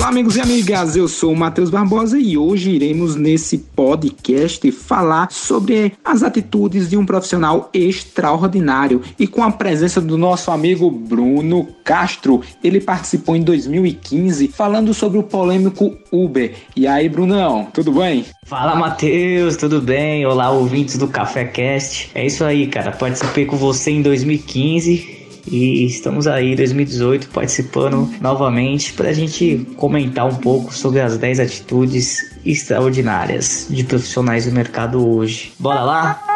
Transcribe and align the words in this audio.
Olá, 0.00 0.08
amigos 0.08 0.36
e 0.36 0.40
amigas, 0.40 0.96
eu 0.96 1.06
sou 1.06 1.30
o 1.30 1.36
Matheus 1.36 1.68
Barbosa 1.68 2.18
e 2.18 2.38
hoje 2.38 2.70
iremos 2.70 3.16
nesse 3.16 3.58
podcast 3.58 4.72
falar 4.72 5.30
sobre 5.30 5.92
as 6.02 6.22
atitudes 6.22 6.88
de 6.88 6.96
um 6.96 7.04
profissional 7.04 7.68
extraordinário 7.74 9.02
e 9.18 9.26
com 9.26 9.42
a 9.42 9.50
presença 9.50 10.00
do 10.00 10.16
nosso 10.16 10.50
amigo 10.50 10.90
Bruno 10.90 11.68
Castro. 11.84 12.40
Ele 12.64 12.80
participou 12.80 13.36
em 13.36 13.42
2015 13.42 14.48
falando 14.48 14.94
sobre 14.94 15.18
o 15.18 15.22
polêmico 15.22 15.94
Uber. 16.10 16.54
E 16.74 16.86
aí, 16.86 17.06
Brunão, 17.06 17.68
tudo 17.70 17.92
bem? 17.92 18.24
Fala, 18.46 18.74
Matheus, 18.74 19.54
tudo 19.58 19.82
bem? 19.82 20.24
Olá, 20.24 20.50
ouvintes 20.50 20.96
do 20.96 21.08
Café 21.08 21.44
Cast. 21.44 22.10
É 22.14 22.24
isso 22.24 22.42
aí, 22.42 22.66
cara. 22.68 22.90
Participei 22.90 23.44
com 23.44 23.58
você 23.58 23.90
em 23.90 24.00
2015 24.00 25.19
e 25.46 25.86
estamos 25.86 26.26
aí 26.26 26.54
2018 26.54 27.28
participando 27.28 28.08
novamente 28.20 28.92
para 28.92 29.08
a 29.08 29.12
gente 29.12 29.66
comentar 29.76 30.26
um 30.26 30.36
pouco 30.36 30.72
sobre 30.74 31.00
as 31.00 31.16
10 31.16 31.40
atitudes 31.40 32.38
extraordinárias 32.44 33.66
de 33.68 33.84
profissionais 33.84 34.46
do 34.46 34.52
mercado 34.52 35.06
hoje. 35.06 35.52
Bora 35.58 35.82
lá? 35.82 36.29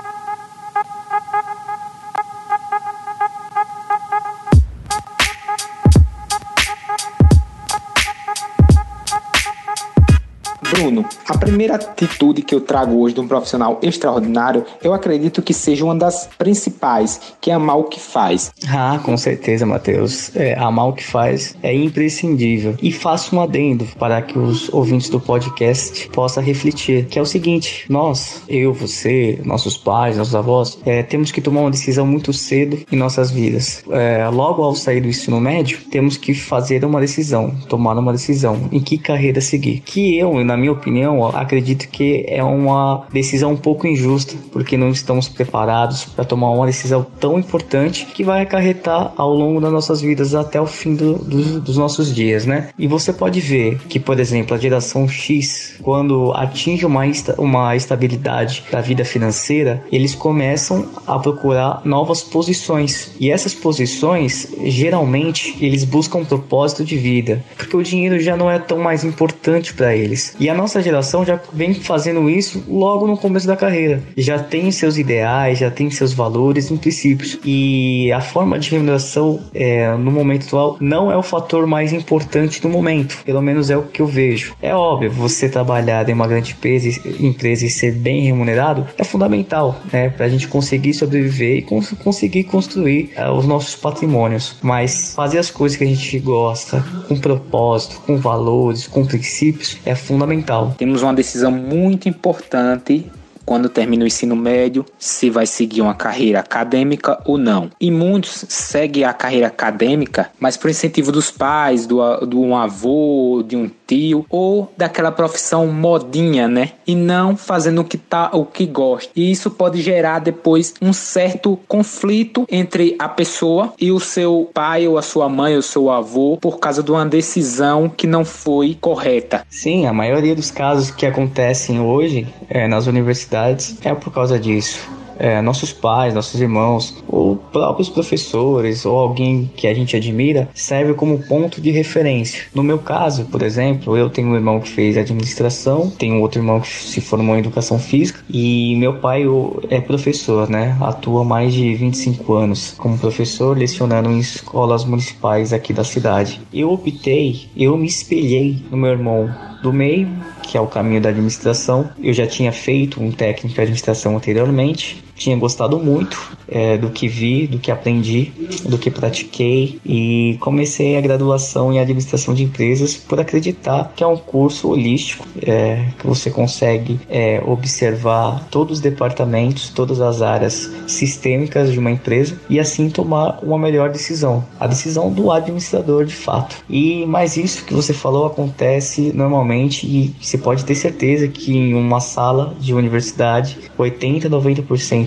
Bruno, 10.74 11.05
a 11.28 11.38
primeira 11.38 11.77
atitude 11.77 12.42
que 12.42 12.52
eu 12.52 12.60
trago 12.60 13.01
hoje 13.01 13.14
de 13.14 13.20
um 13.20 13.28
profissional 13.28 13.78
extraordinário, 13.80 14.64
eu 14.83 14.92
acredito 14.92 15.41
que 15.41 15.55
seja 15.55 15.84
uma 15.84 15.95
das 15.95 16.28
principais, 16.37 17.20
que 17.41 17.48
é 17.50 17.55
amar 17.55 17.78
o 17.78 17.84
que 17.84 18.00
faz. 18.00 18.52
Ah, 18.69 18.98
com 19.05 19.16
certeza, 19.16 19.64
Matheus. 19.64 20.34
É, 20.34 20.58
amar 20.58 20.89
o 20.89 20.92
que 20.92 21.05
faz 21.05 21.56
é 21.62 21.72
imprescindível. 21.72 22.75
E 22.83 22.91
faço 22.91 23.36
um 23.36 23.41
adendo 23.41 23.86
para 23.98 24.20
que 24.20 24.36
os 24.36 24.69
ouvintes 24.72 25.08
do 25.08 25.20
podcast 25.20 26.08
possam 26.08 26.42
refletir, 26.42 27.06
que 27.06 27.20
é 27.20 27.22
o 27.22 27.27
seguinte, 27.27 27.86
nós, 27.88 28.42
eu, 28.48 28.72
você, 28.72 29.38
nossos 29.44 29.77
pais, 29.77 30.16
nossos 30.16 30.34
avós, 30.34 30.78
é, 30.84 31.05
temos 31.05 31.31
que 31.31 31.41
tomar 31.41 31.61
uma 31.61 31.70
decisão 31.70 32.05
muito 32.05 32.33
cedo 32.33 32.78
em 32.91 32.97
nossas 32.97 33.31
vidas. 33.31 33.84
É, 33.91 34.28
logo 34.28 34.62
ao 34.62 34.75
sair 34.75 35.00
do 35.00 35.09
ensino 35.09 35.41
médio, 35.41 35.78
temos 35.88 36.16
que 36.16 36.34
fazer 36.34 36.84
uma 36.84 37.00
decisão, 37.00 37.55
tomar 37.69 37.97
uma 37.97 38.11
decisão 38.11 38.69
em 38.72 38.81
que 38.81 38.98
carreira 38.98 39.41
seguir. 39.41 39.81
Que 39.81 40.19
eu, 40.19 40.42
na 40.42 40.56
minha 40.56 40.64
minha 40.65 40.73
opinião, 40.73 41.27
acredito 41.37 41.89
que 41.89 42.25
é 42.27 42.43
uma 42.43 43.07
decisão 43.12 43.53
um 43.53 43.57
pouco 43.57 43.87
injusta, 43.87 44.34
porque 44.51 44.77
não 44.77 44.89
estamos 44.89 45.29
preparados 45.29 46.05
para 46.05 46.25
tomar 46.25 46.51
uma 46.51 46.67
decisão 46.67 47.06
tão 47.21 47.39
importante 47.39 48.06
que 48.06 48.25
vai 48.25 48.43
acarretar 48.43 49.12
ao 49.17 49.33
longo 49.34 49.61
das 49.61 49.73
nossas 49.73 50.01
vidas 50.01 50.34
até 50.34 50.61
o 50.61 50.67
fim 50.67 50.95
do, 50.95 51.15
do, 51.19 51.61
dos 51.61 51.77
nossos 51.77 52.15
dias, 52.15 52.47
né? 52.47 52.71
E 52.79 52.87
você 52.87 53.12
pode 53.12 53.41
ver 53.41 53.79
que, 53.89 54.01
por 54.01 54.19
exemplo, 54.19 54.55
a 54.55 54.59
geração 54.59 55.06
X, 55.06 55.79
quando 55.83 56.33
atinge 56.33 56.87
uma, 56.87 57.03
uma 57.37 57.77
estabilidade 57.77 58.65
da 58.71 58.81
vida 58.81 59.05
financeira, 59.05 59.83
eles 59.93 60.15
começam 60.15 60.89
a 61.06 61.19
procurar 61.19 61.83
novas 61.84 62.23
posições. 62.23 63.12
E 63.21 63.31
essas 63.31 63.55
posições, 63.55 64.49
geralmente, 64.65 65.56
eles 65.61 65.84
buscam 65.84 66.19
um 66.19 66.25
propósito 66.25 66.84
de 66.84 66.97
vida, 66.97 67.45
porque 67.56 67.77
o 67.77 67.83
dinheiro 67.83 68.19
já 68.19 68.37
não 68.37 68.51
é 68.51 68.59
tão 68.59 68.78
mais 68.78 69.05
importante 69.05 69.75
para 69.75 69.95
eles. 69.95 70.34
E 70.41 70.49
a 70.49 70.53
nossa 70.55 70.83
geração 70.83 71.24
já 71.24 71.38
vem 71.52 71.74
fazendo 71.74 72.28
isso 72.30 72.62
logo 72.69 73.06
no 73.06 73.16
começo 73.16 73.47
da 73.47 73.56
carreira. 73.56 74.02
Já 74.16 74.38
tem 74.38 74.70
seus 74.70 74.98
ideais, 74.98 75.58
já 75.58 75.70
tem 75.70 75.91
seus 75.91 76.12
valores 76.12 76.70
e 76.70 76.77
princípios. 76.77 77.38
E 77.44 78.10
a 78.12 78.20
forma 78.20 78.58
de 78.58 78.70
remuneração 78.70 79.41
é, 79.55 79.94
no 79.97 80.10
momento 80.10 80.47
atual 80.47 80.77
não 80.80 81.10
é 81.10 81.16
o 81.16 81.22
fator 81.22 81.66
mais 81.66 81.92
importante 81.92 82.60
do 82.60 82.69
momento. 82.69 83.19
Pelo 83.25 83.43
menos 83.43 83.70
é 83.70 83.76
o 83.76 83.82
que 83.82 84.00
eu 84.00 84.06
vejo. 84.06 84.54
É 84.62 84.75
óbvio, 84.75 85.10
você 85.10 85.48
trabalhar 85.48 86.09
em 86.09 86.12
uma 86.12 86.26
grande 86.26 86.53
empresa, 86.53 87.00
empresa 87.20 87.66
e 87.66 87.70
ser 87.70 87.93
bem 87.93 88.22
remunerado 88.22 88.87
é 88.97 89.04
fundamental, 89.04 89.81
né? 89.93 90.09
Para 90.10 90.26
a 90.26 90.28
gente 90.28 90.48
conseguir 90.48 90.94
sobreviver 90.94 91.59
e 91.59 91.62
cons 91.62 91.94
conseguir 92.03 92.44
construir 92.44 93.12
uh, 93.16 93.32
os 93.32 93.47
nossos 93.47 93.75
patrimônios. 93.76 94.56
Mas 94.62 95.14
fazer 95.14 95.38
as 95.38 95.50
coisas 95.50 95.76
que 95.76 95.84
a 95.84 95.87
gente 95.87 96.19
gosta, 96.19 96.84
com 97.09 97.16
propósito, 97.16 98.00
com 98.06 98.16
valores, 98.16 98.87
com 98.87 99.04
princípios, 99.04 99.78
é 99.84 99.94
fundamental 99.94 100.44
fundamental. 100.44 100.75
Temos 100.77 101.03
uma 101.03 101.15
decisão 101.15 101.50
muito 101.50 102.09
importante 102.09 103.10
quando 103.44 103.69
termina 103.69 104.05
o 104.05 104.06
ensino 104.06 104.34
médio, 104.34 104.87
se 104.99 105.28
vai 105.28 105.44
seguir 105.44 105.82
uma 105.82 105.94
carreira 105.94 106.41
acadêmica 106.41 107.21
ou 107.27 107.37
não. 107.37 107.71
E 107.78 107.91
muitos 107.91 108.47
seguem 108.49 109.05
a 109.05 109.12
carreira 109.12 109.49
acadêmica, 109.49 110.31
mas 110.41 110.56
por 110.56 110.71
incentivo 110.71 111.12
dos 111.12 111.31
pais, 111.31 111.87
do, 111.87 111.99
do 112.27 112.41
um 112.41 112.56
avô, 112.56 113.44
de 113.47 113.55
um 113.55 113.69
tio, 113.87 114.27
ou 114.28 114.72
daquela 114.77 115.12
profissão 115.12 115.67
modinha, 115.67 116.49
né? 116.49 116.72
E 116.87 116.95
não 116.95 117.37
fazendo 117.37 117.81
o 117.81 117.84
que 117.84 117.99
tá, 117.99 118.31
o 118.33 118.45
que 118.45 118.67
gosta. 118.67 119.11
E 119.15 119.31
isso 119.31 119.50
pode 119.50 119.81
gerar 119.81 120.19
depois 120.19 120.75
um 120.81 120.93
certo 120.93 121.59
conflito 121.69 122.47
entre 122.50 122.97
a 122.99 123.09
pessoa 123.09 123.73
e 123.81 123.91
o 123.91 124.00
seu 124.00 124.50
pai 124.53 124.87
ou 124.87 124.99
a 124.99 125.03
sua 125.03 125.28
mãe 125.28 125.56
ou 125.56 125.62
seu 125.62 125.91
avô 125.91 126.37
por 126.41 126.59
causa 126.59 126.83
de 126.83 126.91
uma 126.91 127.06
decisão 127.06 127.89
que 127.89 128.06
não 128.06 128.25
foi 128.25 128.77
correta. 128.81 129.47
Sim, 129.49 129.87
a 129.87 129.93
maioria 129.93 130.34
dos 130.34 130.50
casos 130.50 130.91
que 130.91 131.06
acontecem 131.06 131.81
hoje 131.81 132.27
é, 132.49 132.67
nas 132.67 132.87
universidades 132.87 133.05
universidades 133.05 133.77
é 133.84 133.94
por 133.94 134.12
causa 134.12 134.39
disso. 134.39 135.03
É, 135.19 135.41
nossos 135.41 135.72
pais, 135.72 136.14
nossos 136.14 136.41
irmãos, 136.41 137.02
ou 137.08 137.36
próprios 137.36 137.88
professores, 137.88 138.84
ou 138.84 138.98
alguém 138.98 139.50
que 139.56 139.66
a 139.66 139.75
gente 139.75 139.97
admira, 139.97 140.48
serve 140.54 140.94
como 140.94 141.19
ponto 141.19 141.60
de 141.60 141.70
referência. 141.70 142.44
No 142.54 142.62
meu 142.62 142.78
caso, 142.78 143.25
por 143.26 143.42
exemplo, 143.42 143.97
eu 143.97 144.10
tenho 144.10 144.28
um 144.28 144.34
irmão 144.34 144.60
que 144.60 144.69
fez 144.69 144.97
administração, 144.97 145.91
tenho 145.91 146.20
outro 146.20 146.41
irmão 146.41 146.60
que 146.60 146.69
se 146.69 147.00
formou 147.00 147.36
em 147.36 147.41
educação 147.41 147.78
física, 147.78 148.20
e 148.28 148.75
meu 148.76 148.98
pai 148.98 149.25
é 149.70 149.80
professor, 149.80 150.48
né? 150.48 150.76
Atua 150.80 151.25
mais 151.25 151.52
de 151.52 151.75
25 151.75 152.32
anos 152.34 152.75
como 152.76 152.98
professor, 152.98 153.56
lecionando 153.56 154.10
em 154.10 154.19
escolas 154.19 154.84
municipais 154.84 155.52
aqui 155.52 155.72
da 155.72 155.84
cidade. 155.84 156.41
Eu 156.52 156.70
optei, 156.72 157.48
eu 157.56 157.76
me 157.76 157.86
espelhei 157.86 158.62
no 158.70 158.76
meu 158.76 158.91
irmão 158.91 159.31
do 159.62 159.72
meio 159.72 160.08
que 160.44 160.58
é 160.58 160.60
o 160.60 160.66
caminho 160.66 161.00
da 161.00 161.08
administração. 161.08 161.91
Eu 161.98 162.12
já 162.12 162.26
tinha 162.26 162.52
feito 162.52 163.02
um 163.02 163.10
técnico 163.10 163.54
de 163.54 163.60
administração 163.60 164.16
anteriormente, 164.16 165.03
tinha 165.16 165.36
gostado 165.36 165.78
muito 165.78 166.34
é, 166.48 166.76
do 166.76 166.91
que 166.91 167.08
vi, 167.08 167.47
do 167.47 167.58
que 167.58 167.70
aprendi, 167.70 168.32
do 168.64 168.78
que 168.78 168.91
pratiquei 168.91 169.80
e 169.84 170.36
comecei 170.41 170.97
a 170.97 171.00
graduação 171.00 171.72
em 171.72 171.78
administração 171.78 172.34
de 172.34 172.42
empresas 172.42 172.97
por 172.97 173.20
acreditar 173.20 173.92
que 173.94 174.02
é 174.02 174.06
um 174.06 174.16
curso 174.16 174.69
holístico 174.69 175.26
é, 175.42 175.86
que 175.98 176.06
você 176.06 176.30
consegue 176.30 177.00
é, 177.08 177.42
observar 177.47 178.47
todos 178.50 178.75
os 178.75 178.80
departamentos, 178.80 179.69
todas 179.70 180.00
as 180.00 180.22
áreas 180.22 180.70
sistêmicas 180.86 181.72
de 181.72 181.78
uma 181.78 181.91
empresa 181.91 182.38
e 182.48 182.58
assim 182.58 182.91
tomar 182.91 183.38
uma 183.42 183.58
melhor 183.58 183.91
decisão, 183.91 184.44
a 184.58 184.66
decisão 184.66 185.10
do 185.12 185.31
administrador 185.31 186.04
de 186.04 186.14
fato. 186.14 186.56
E 186.69 187.06
mais 187.06 187.36
isso 187.36 187.64
que 187.64 187.75
você 187.75 187.92
falou 187.92 188.26
acontece 188.26 189.12
normalmente 189.14 189.86
e 189.86 190.14
você 190.20 190.38
pode 190.38 190.64
ter 190.64 190.75
certeza 190.75 191.28
que 191.28 191.56
em 191.56 191.75
uma 191.75 192.00
sala 192.00 192.54
de 192.60 192.75
universidade 192.75 193.58
80, 193.78 194.28
90% 194.28 195.03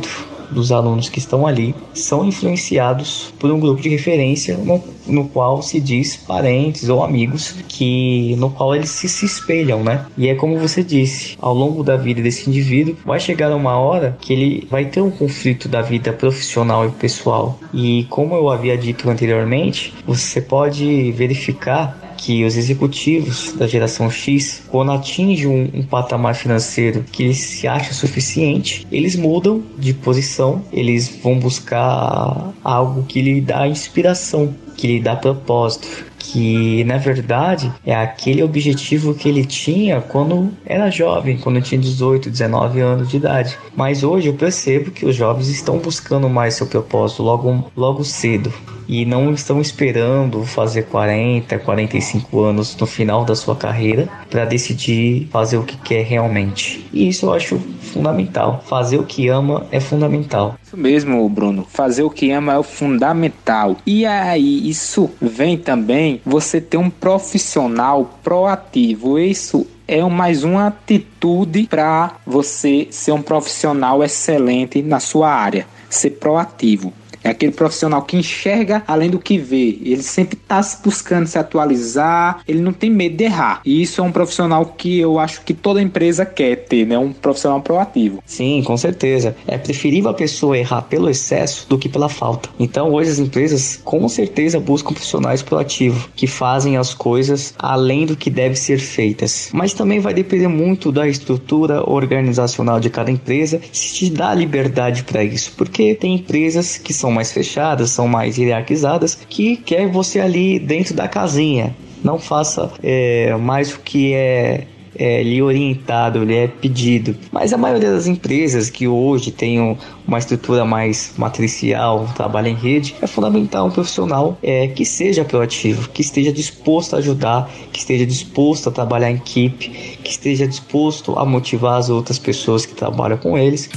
dos 0.52 0.72
alunos 0.72 1.09
que 1.09 1.19
estão 1.19 1.46
ali 1.46 1.75
são 1.94 2.25
influenciados 2.25 3.34
por 3.40 3.52
um 3.52 3.59
grupo 3.59 3.81
de 3.81 3.90
referência 3.90 4.58
no, 4.58 4.81
no 5.06 5.28
qual 5.28 5.62
se 5.62 5.80
diz 5.80 6.16
parentes 6.16 6.90
ou 6.90 7.03
amigos 7.03 7.56
que 7.68 8.36
no 8.38 8.50
qual 8.50 8.75
eles 8.75 8.90
se, 8.90 9.09
se 9.09 9.25
espelham, 9.25 9.84
né? 9.84 10.06
E 10.18 10.28
é 10.28 10.36
como 10.36 10.57
você 10.57 10.84
disse, 10.84 11.38
ao 11.41 11.53
longo 11.53 11.84
da 11.84 11.97
vida 11.97 12.22
desse 12.22 12.50
indivíduo 12.50 12.96
vai 13.06 13.19
chegar 13.19 13.53
uma 13.56 13.78
hora 13.78 14.18
que 14.19 14.34
ele 14.34 14.68
vai 14.69 14.86
ter 14.86 15.02
um 15.02 15.12
conflito 15.12 15.68
da 15.68 15.81
vida 15.81 16.13
profissional 16.13 16.88
e 16.88 16.92
pessoal. 16.92 17.60
E 17.74 18.06
como 18.10 18.36
eu 18.36 18.50
havia 18.50 18.77
dito 18.77 19.10
anteriormente, 19.10 19.94
você 20.06 20.42
pode 20.42 21.12
verificar 21.12 22.06
que 22.18 22.44
os 22.44 22.58
executivos 22.58 23.54
da 23.54 23.68
geração 23.68 24.10
X, 24.10 24.64
quando 24.68 24.92
atingem 24.92 25.48
um, 25.48 25.80
um 25.80 25.84
patamar 25.84 26.36
financeiro 26.36 27.06
que 27.12 27.24
eles 27.24 27.38
se 27.38 27.68
acha 27.68 27.94
suficiente, 27.94 28.86
eles 28.92 29.16
mudam 29.16 29.64
de 29.78 29.94
posição, 29.94 30.62
eles 30.74 31.08
vão 31.24 31.40
buscar 31.40 32.52
algo 32.64 33.04
que 33.04 33.22
lhe 33.22 33.40
dá 33.40 33.68
inspiração, 33.68 34.54
que 34.75 34.88
lhe 34.88 35.00
dá 35.00 35.16
propósito, 35.16 35.88
que 36.31 36.83
na 36.83 36.97
verdade 36.97 37.71
é 37.85 37.95
aquele 37.95 38.44
objetivo 38.44 39.13
que 39.13 39.29
ele 39.29 39.45
tinha 39.45 40.01
quando 40.01 40.51
era 40.65 40.89
jovem, 40.89 41.38
quando 41.38 41.62
tinha 41.62 41.79
18, 41.79 42.29
19 42.29 42.79
anos 42.81 43.09
de 43.09 43.18
idade. 43.18 43.57
Mas 43.75 44.03
hoje 44.03 44.27
eu 44.27 44.33
percebo 44.33 44.91
que 44.91 45.06
os 45.06 45.15
jovens 45.15 45.47
estão 45.47 45.77
buscando 45.77 46.29
mais 46.29 46.56
seu 46.56 46.68
propósito 46.68 47.24
logo, 47.24 47.71
logo 47.75 48.03
cedo 48.03 48.51
e 48.88 49.06
não 49.06 49.33
estão 49.33 49.59
esperando 49.59 50.44
fazer 50.44 50.83
40, 50.83 51.59
45 51.59 52.41
anos 52.41 52.75
no 52.77 52.88
final 52.88 53.25
da 53.25 53.35
sua 53.35 53.56
carreira 53.56 54.07
para 54.29 54.45
decidir 54.45 55.27
fazer 55.29 55.57
o 55.57 55.63
que 55.63 55.77
quer 55.77 56.03
realmente. 56.03 56.85
E 56.94 57.09
isso 57.09 57.25
eu 57.25 57.33
acho 57.33 57.59
fundamental. 57.98 58.64
Fazer 58.66 58.98
o 58.98 59.04
que 59.04 59.28
ama 59.28 59.66
é 59.72 59.80
fundamental. 59.80 60.56
Isso 60.64 60.78
mesmo, 60.78 61.28
Bruno. 61.30 61.66
Fazer 61.70 62.04
o 62.04 62.10
que 62.10 62.32
ama 62.32 62.54
é 62.54 62.58
o 62.58 62.64
fundamental. 62.64 63.76
E 63.86 64.06
aí, 64.06 64.70
isso 64.70 65.10
vem 65.22 65.58
também 65.58 66.22
você 66.26 66.62
ter 66.62 66.78
um 66.78 66.90
profissional 66.90 68.10
proativo. 68.24 69.20
Isso 69.20 69.66
é 69.88 70.04
mais 70.04 70.44
uma 70.44 70.68
atitude 70.68 71.68
para 71.68 72.16
você 72.26 72.88
ser 72.92 73.14
um 73.14 73.22
profissional 73.22 74.04
excelente 74.04 74.82
na 74.82 75.00
sua 75.00 75.30
área, 75.30 75.66
ser 75.90 76.12
proativo. 76.12 76.94
É 77.24 77.30
aquele 77.30 77.52
profissional 77.52 78.02
que 78.02 78.18
enxerga 78.18 78.84
além 78.88 79.10
do 79.10 79.19
que 79.19 79.38
vê. 79.38 79.78
Ele 79.84 80.04
sempre 80.04 80.38
está 80.38 80.62
buscando 80.84 81.28
se 81.28 81.38
atualizar, 81.38 82.42
ele 82.48 82.62
não 82.62 82.74
tem 82.74 82.90
medo 82.90 83.18
de 83.18 83.24
errar. 83.25 83.62
E 83.66 83.81
isso 83.81 84.02
é 84.02 84.04
um 84.04 84.12
profissional 84.12 84.66
que 84.66 85.00
eu 85.00 85.19
acho 85.19 85.42
que 85.42 85.54
toda 85.54 85.81
empresa 85.81 86.25
quer 86.25 86.56
ter, 86.56 86.86
né? 86.86 86.98
Um 86.98 87.12
profissional 87.14 87.62
proativo. 87.62 88.22
Sim, 88.25 88.64
com 88.64 88.78
certeza. 88.78 89.36
É 89.48 89.58
preferível 89.58 90.12
a 90.12 90.14
pessoa 90.14 90.58
errar 90.58 90.84
pelo 90.84 91.10
excesso 91.10 91.68
do 91.69 91.78
que 91.78 91.90
pela 91.90 92.10
falta. 92.10 92.50
Então, 92.60 92.94
hoje 92.94 93.12
as 93.12 93.20
empresas 93.20 93.80
com 93.84 94.08
certeza 94.08 94.60
buscam 94.60 94.94
profissionais 94.94 95.42
proativos, 95.42 96.10
que 96.16 96.28
fazem 96.28 96.78
as 96.78 96.94
coisas 96.94 97.54
além 97.58 98.06
do 98.06 98.16
que 98.16 98.30
deve 98.30 98.56
ser 98.56 98.80
feitas. 98.80 99.50
Mas 99.54 99.74
também 99.74 100.00
vai 100.00 100.13
depender 100.13 100.48
muito 100.48 100.92
da 100.92 101.08
estrutura 101.08 101.88
organizacional 101.90 102.80
de 102.80 102.90
cada 102.90 103.12
empresa, 103.12 103.62
se 103.72 103.94
te 103.94 104.10
dá 104.10 104.34
liberdade 104.34 105.04
para 105.04 105.24
isso, 105.24 105.54
porque 105.58 105.96
tem 105.96 106.16
empresas 106.16 106.78
que 106.78 106.94
são 106.94 107.06
mais 107.12 107.31
fechadas, 107.31 107.92
são 107.92 108.07
mais 108.07 108.38
hierarquizadas, 108.38 109.15
que 109.15 109.57
quer 109.57 109.88
você 109.88 110.19
ali 110.19 110.59
dentro 110.59 110.94
da 110.94 111.07
casinha. 111.07 111.75
Não 112.04 112.19
faça 112.19 112.71
é, 112.83 113.36
mais 113.36 113.74
o 113.74 113.80
que 113.80 114.13
é 114.13 114.68
é, 114.98 115.21
lhe 115.21 115.42
orientado, 115.42 116.24
lhe 116.24 116.36
é 116.36 116.48
pedido. 116.48 117.15
Mas 117.31 117.54
a 117.54 117.57
maioria 117.57 117.92
das 117.92 118.07
empresas 118.07 118.69
que 118.69 118.88
hoje 118.88 119.31
têm 119.31 119.77
uma 120.07 120.18
estrutura 120.18 120.65
mais 120.65 121.13
matricial, 121.18 122.07
trabalha 122.15 122.50
em 122.50 122.56
rede, 122.56 122.95
é 123.01 123.07
fundamental 123.07 123.68
um 123.68 123.71
profissional 123.71 124.38
é, 124.42 124.68
que 124.68 124.83
seja 124.83 125.24
proativo, 125.24 125.89
que 125.89 126.01
esteja 126.01 126.31
disposto 126.31 126.95
a 126.95 127.00
ajudar, 127.00 127.50
que 127.71 127.80
esteja 127.80 128.06
disposto 128.06 128.69
a 128.69 128.71
trabalhar 128.71 129.12
em 129.12 129.15
equipe, 129.15 129.69
que 130.03 130.10
esteja 130.10 130.48
disposto 130.48 131.18
a 131.18 131.25
motivar 131.25 131.77
as 131.77 131.89
outras 131.89 132.18
pessoas 132.18 132.65
que 132.65 132.74
trabalham 132.74 133.18
com 133.18 133.38
eles. 133.38 133.69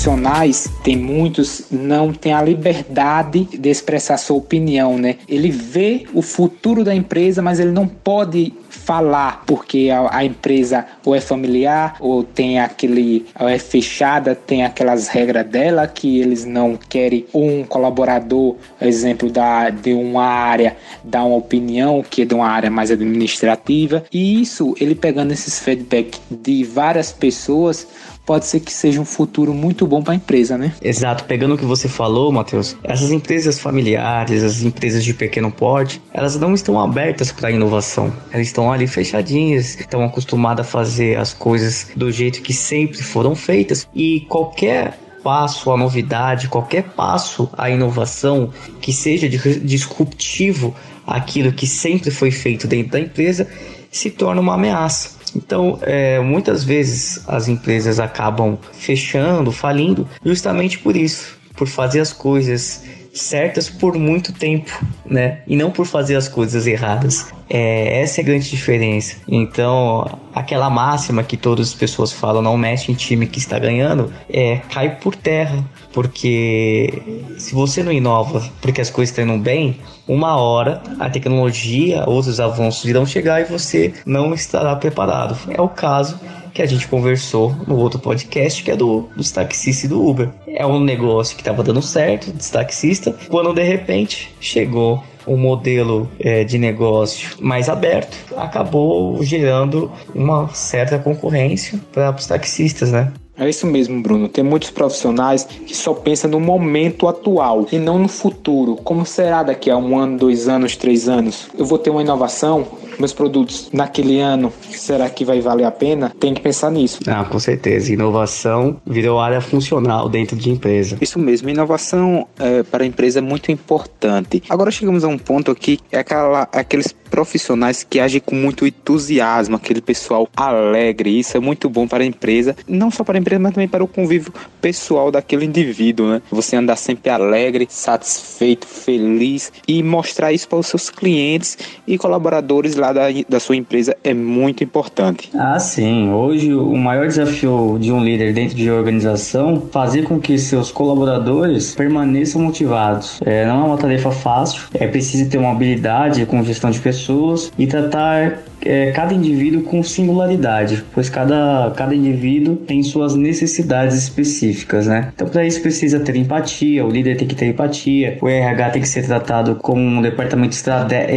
Profissionais, 0.00 0.66
tem 0.82 0.96
muitos, 0.96 1.64
não 1.70 2.10
têm 2.10 2.32
a 2.32 2.40
liberdade 2.40 3.44
de 3.44 3.68
expressar 3.68 4.16
sua 4.16 4.38
opinião, 4.38 4.96
né? 4.96 5.16
Ele 5.28 5.50
vê 5.50 6.06
o 6.14 6.22
futuro 6.22 6.82
da 6.82 6.94
empresa, 6.94 7.42
mas 7.42 7.60
ele 7.60 7.70
não 7.70 7.86
pode 7.86 8.54
falar 8.70 9.42
porque 9.46 9.90
a, 9.92 10.16
a, 10.16 10.24
empresa 10.24 10.86
ou 11.04 11.14
é 11.14 11.20
familiar 11.20 11.96
ou 12.00 12.22
tem 12.22 12.58
aquele 12.58 13.26
ou 13.38 13.48
é 13.48 13.58
fechada, 13.58 14.34
tem 14.34 14.64
aquelas 14.64 15.08
regras 15.08 15.46
dela 15.46 15.86
que 15.86 16.18
eles 16.18 16.46
não 16.46 16.76
querem 16.76 17.26
um 17.34 17.62
colaborador, 17.64 18.56
exemplo 18.80 19.30
da 19.30 19.68
de 19.68 19.92
uma 19.92 20.24
área, 20.24 20.76
dar 21.04 21.24
uma 21.24 21.36
opinião 21.36 22.02
que 22.08 22.22
é 22.22 22.24
de 22.24 22.34
uma 22.34 22.48
área 22.48 22.70
mais 22.70 22.90
administrativa 22.90 24.04
e 24.12 24.40
isso 24.40 24.74
ele 24.80 24.94
pegando 24.94 25.32
esses 25.32 25.58
feedback 25.58 26.18
de 26.30 26.64
várias 26.64 27.12
pessoas 27.12 27.86
pode 28.30 28.46
ser 28.46 28.60
que 28.60 28.72
seja 28.72 29.00
um 29.00 29.04
futuro 29.04 29.52
muito 29.52 29.84
bom 29.88 30.04
para 30.04 30.12
a 30.12 30.14
empresa, 30.14 30.56
né? 30.56 30.72
Exato. 30.80 31.24
Pegando 31.24 31.56
o 31.56 31.58
que 31.58 31.64
você 31.64 31.88
falou, 31.88 32.30
Matheus, 32.30 32.76
essas 32.84 33.10
empresas 33.10 33.58
familiares, 33.58 34.44
as 34.44 34.62
empresas 34.62 35.02
de 35.02 35.12
pequeno 35.12 35.50
porte, 35.50 36.00
elas 36.14 36.38
não 36.38 36.54
estão 36.54 36.78
abertas 36.78 37.32
para 37.32 37.50
inovação. 37.50 38.12
Elas 38.32 38.46
estão 38.46 38.72
ali 38.72 38.86
fechadinhas, 38.86 39.80
estão 39.80 40.04
acostumadas 40.04 40.64
a 40.64 40.70
fazer 40.70 41.18
as 41.18 41.34
coisas 41.34 41.88
do 41.96 42.12
jeito 42.12 42.40
que 42.40 42.52
sempre 42.52 43.02
foram 43.02 43.34
feitas 43.34 43.88
e 43.92 44.20
qualquer 44.28 44.96
passo 45.24 45.72
à 45.72 45.76
novidade, 45.76 46.46
qualquer 46.46 46.84
passo 46.84 47.50
à 47.58 47.68
inovação 47.68 48.50
que 48.80 48.92
seja 48.92 49.28
disruptivo 49.28 50.72
aquilo 51.04 51.50
que 51.50 51.66
sempre 51.66 52.12
foi 52.12 52.30
feito 52.30 52.68
dentro 52.68 52.92
da 52.92 53.00
empresa 53.00 53.48
se 53.90 54.08
torna 54.08 54.40
uma 54.40 54.54
ameaça. 54.54 55.18
Então, 55.34 55.78
é, 55.82 56.18
muitas 56.20 56.64
vezes 56.64 57.22
as 57.28 57.48
empresas 57.48 58.00
acabam 58.00 58.58
fechando, 58.72 59.52
falindo, 59.52 60.08
justamente 60.24 60.78
por 60.78 60.96
isso, 60.96 61.39
por 61.54 61.68
fazer 61.68 62.00
as 62.00 62.12
coisas 62.12 62.82
certas 63.12 63.68
por 63.68 63.96
muito 63.96 64.32
tempo, 64.32 64.70
né? 65.04 65.42
E 65.46 65.56
não 65.56 65.70
por 65.70 65.86
fazer 65.86 66.16
as 66.16 66.28
coisas 66.28 66.66
erradas. 66.66 67.26
É, 67.48 68.00
essa 68.00 68.20
é 68.20 68.22
a 68.22 68.24
grande 68.24 68.48
diferença. 68.48 69.16
Então, 69.26 70.18
aquela 70.32 70.70
máxima 70.70 71.24
que 71.24 71.36
todas 71.36 71.68
as 71.68 71.74
pessoas 71.74 72.12
falam, 72.12 72.40
não 72.40 72.56
mexe 72.56 72.92
em 72.92 72.94
time 72.94 73.26
que 73.26 73.38
está 73.38 73.58
ganhando, 73.58 74.12
é 74.28 74.58
cai 74.72 74.96
por 74.96 75.16
terra. 75.16 75.64
Porque 75.92 77.02
se 77.36 77.52
você 77.52 77.82
não 77.82 77.90
inova 77.90 78.48
porque 78.60 78.80
as 78.80 78.90
coisas 78.90 79.10
estão 79.10 79.24
indo 79.24 79.42
bem, 79.42 79.80
uma 80.06 80.36
hora 80.36 80.80
a 81.00 81.10
tecnologia, 81.10 82.04
outros 82.06 82.38
avanços 82.38 82.84
irão 82.84 83.04
chegar 83.04 83.40
e 83.40 83.44
você 83.44 83.92
não 84.06 84.32
estará 84.32 84.76
preparado. 84.76 85.36
É 85.48 85.60
o 85.60 85.68
caso 85.68 86.18
que 86.52 86.62
a 86.62 86.66
gente 86.66 86.86
conversou 86.88 87.54
no 87.66 87.76
outro 87.76 87.98
podcast, 87.98 88.62
que 88.62 88.70
é 88.70 88.76
do, 88.76 89.08
dos 89.16 89.30
taxistas 89.30 89.84
e 89.84 89.88
do 89.88 90.04
Uber. 90.04 90.28
É 90.46 90.66
um 90.66 90.80
negócio 90.80 91.36
que 91.36 91.42
estava 91.42 91.62
dando 91.62 91.82
certo, 91.82 92.32
dos 92.32 92.50
taxistas, 92.50 93.14
quando 93.28 93.52
de 93.52 93.62
repente 93.62 94.34
chegou 94.40 95.02
um 95.26 95.36
modelo 95.36 96.08
é, 96.18 96.44
de 96.44 96.58
negócio 96.58 97.36
mais 97.40 97.68
aberto, 97.68 98.16
acabou 98.36 99.22
gerando 99.22 99.90
uma 100.14 100.48
certa 100.48 100.98
concorrência 100.98 101.78
para 101.92 102.10
os 102.14 102.26
taxistas, 102.26 102.90
né? 102.90 103.12
É 103.40 103.48
isso 103.48 103.66
mesmo, 103.66 104.02
Bruno. 104.02 104.28
Tem 104.28 104.44
muitos 104.44 104.68
profissionais 104.68 105.44
que 105.44 105.74
só 105.74 105.94
pensam 105.94 106.30
no 106.30 106.38
momento 106.38 107.08
atual 107.08 107.66
e 107.72 107.78
não 107.78 107.98
no 107.98 108.06
futuro. 108.06 108.76
Como 108.76 109.06
será 109.06 109.42
daqui 109.42 109.70
a 109.70 109.78
um 109.78 109.98
ano, 109.98 110.18
dois 110.18 110.46
anos, 110.46 110.76
três 110.76 111.08
anos? 111.08 111.48
Eu 111.56 111.64
vou 111.64 111.78
ter 111.78 111.88
uma 111.88 112.02
inovação? 112.02 112.66
Meus 113.00 113.14
produtos 113.14 113.70
naquele 113.72 114.20
ano, 114.20 114.52
será 114.70 115.08
que 115.08 115.24
vai 115.24 115.40
valer 115.40 115.64
a 115.64 115.70
pena? 115.70 116.12
Tem 116.20 116.34
que 116.34 116.40
pensar 116.42 116.70
nisso. 116.70 117.00
Ah, 117.06 117.24
com 117.24 117.38
certeza. 117.38 117.92
Inovação 117.92 118.78
virou 118.86 119.18
área 119.18 119.40
funcional 119.40 120.06
dentro 120.08 120.36
de 120.36 120.50
empresa. 120.50 120.98
Isso 121.00 121.18
mesmo. 121.18 121.48
Inovação 121.48 122.28
é, 122.38 122.62
para 122.62 122.84
a 122.84 122.86
empresa 122.86 123.20
é 123.20 123.22
muito 123.22 123.50
importante. 123.50 124.42
Agora 124.50 124.70
chegamos 124.70 125.02
a 125.02 125.08
um 125.08 125.16
ponto 125.16 125.50
aqui, 125.50 125.78
é 125.90 125.98
aquela, 125.98 126.46
aqueles 126.52 126.94
profissionais 127.10 127.82
que 127.82 127.98
agem 127.98 128.20
com 128.20 128.34
muito 128.34 128.66
entusiasmo, 128.66 129.56
aquele 129.56 129.80
pessoal 129.80 130.28
alegre. 130.36 131.18
Isso 131.18 131.36
é 131.36 131.40
muito 131.40 131.68
bom 131.68 131.88
para 131.88 132.04
a 132.04 132.06
empresa, 132.06 132.54
não 132.68 132.90
só 132.90 133.02
para 133.02 133.18
a 133.18 133.20
empresa, 133.20 133.40
mas 133.40 133.52
também 133.52 133.68
para 133.68 133.82
o 133.82 133.88
convívio 133.88 134.32
pessoal 134.60 135.10
daquele 135.10 135.44
indivíduo, 135.44 136.06
né? 136.06 136.22
Você 136.30 136.56
andar 136.56 136.76
sempre 136.76 137.10
alegre, 137.10 137.66
satisfeito, 137.68 138.66
feliz 138.66 139.52
e 139.66 139.82
mostrar 139.82 140.32
isso 140.32 140.48
para 140.48 140.58
os 140.58 140.66
seus 140.66 140.90
clientes 140.90 141.58
e 141.86 141.98
colaboradores 141.98 142.76
lá 142.76 142.89
da, 142.92 143.06
da 143.28 143.40
sua 143.40 143.56
empresa 143.56 143.96
é 144.02 144.14
muito 144.14 144.64
importante. 144.64 145.30
Ah, 145.34 145.58
sim. 145.58 146.10
Hoje 146.10 146.52
o 146.52 146.76
maior 146.76 147.06
desafio 147.06 147.78
de 147.80 147.92
um 147.92 148.02
líder 148.02 148.32
dentro 148.32 148.56
de 148.56 148.70
organização 148.70 149.62
fazer 149.70 150.02
com 150.02 150.20
que 150.20 150.38
seus 150.38 150.70
colaboradores 150.70 151.74
permaneçam 151.74 152.40
motivados. 152.40 153.20
É, 153.24 153.46
não 153.46 153.62
é 153.62 153.64
uma 153.64 153.78
tarefa 153.78 154.10
fácil, 154.10 154.62
é 154.74 154.86
preciso 154.86 155.28
ter 155.28 155.38
uma 155.38 155.52
habilidade 155.52 156.24
com 156.26 156.42
gestão 156.42 156.70
de 156.70 156.80
pessoas 156.80 157.52
e 157.58 157.66
tratar 157.66 158.38
é, 158.62 158.90
cada 158.92 159.14
indivíduo 159.14 159.62
com 159.62 159.82
singularidade, 159.82 160.84
pois 160.92 161.08
cada, 161.08 161.72
cada 161.76 161.94
indivíduo 161.94 162.56
tem 162.56 162.82
suas 162.82 163.14
necessidades 163.14 163.96
específicas, 163.96 164.86
né? 164.86 165.12
Então, 165.14 165.28
para 165.28 165.46
isso 165.46 165.60
precisa 165.60 166.00
ter 166.00 166.16
empatia, 166.16 166.84
o 166.84 166.90
líder 166.90 167.16
tem 167.16 167.26
que 167.26 167.34
ter 167.34 167.46
empatia, 167.46 168.18
o 168.20 168.28
RH 168.28 168.70
tem 168.70 168.82
que 168.82 168.88
ser 168.88 169.04
tratado 169.06 169.56
como 169.56 169.80
um 169.80 170.02
departamento 170.02 170.56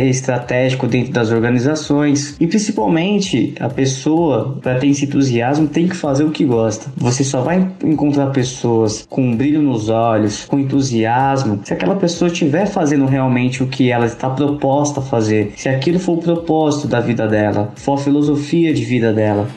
estratégico 0.09 0.87
dentro 0.87 1.11
das 1.11 1.31
organizações 1.31 2.35
e 2.39 2.47
principalmente 2.47 3.53
a 3.59 3.69
pessoa, 3.69 4.57
para 4.61 4.75
ter 4.75 4.87
esse 4.87 5.05
entusiasmo, 5.05 5.67
tem 5.67 5.87
que 5.87 5.95
fazer 5.95 6.23
o 6.23 6.31
que 6.31 6.45
gosta. 6.45 6.91
Você 6.97 7.23
só 7.23 7.41
vai 7.41 7.67
encontrar 7.83 8.27
pessoas 8.27 9.05
com 9.09 9.35
brilho 9.35 9.61
nos 9.61 9.89
olhos, 9.89 10.45
com 10.45 10.59
entusiasmo, 10.59 11.59
se 11.63 11.73
aquela 11.73 11.95
pessoa 11.95 12.29
estiver 12.29 12.65
fazendo 12.65 13.05
realmente 13.05 13.63
o 13.63 13.67
que 13.67 13.91
ela 13.91 14.05
está 14.05 14.29
proposta 14.29 14.99
a 14.99 15.03
fazer, 15.03 15.53
se 15.55 15.69
aquilo 15.69 15.99
for 15.99 16.13
o 16.13 16.21
propósito 16.21 16.87
da 16.87 16.99
vida 16.99 17.27
dela, 17.33 17.73
for 17.75 17.95
a 17.95 17.97
filosofia 17.97 18.71
de 18.71 18.85
vida 18.85 19.11
dela. 19.11 19.49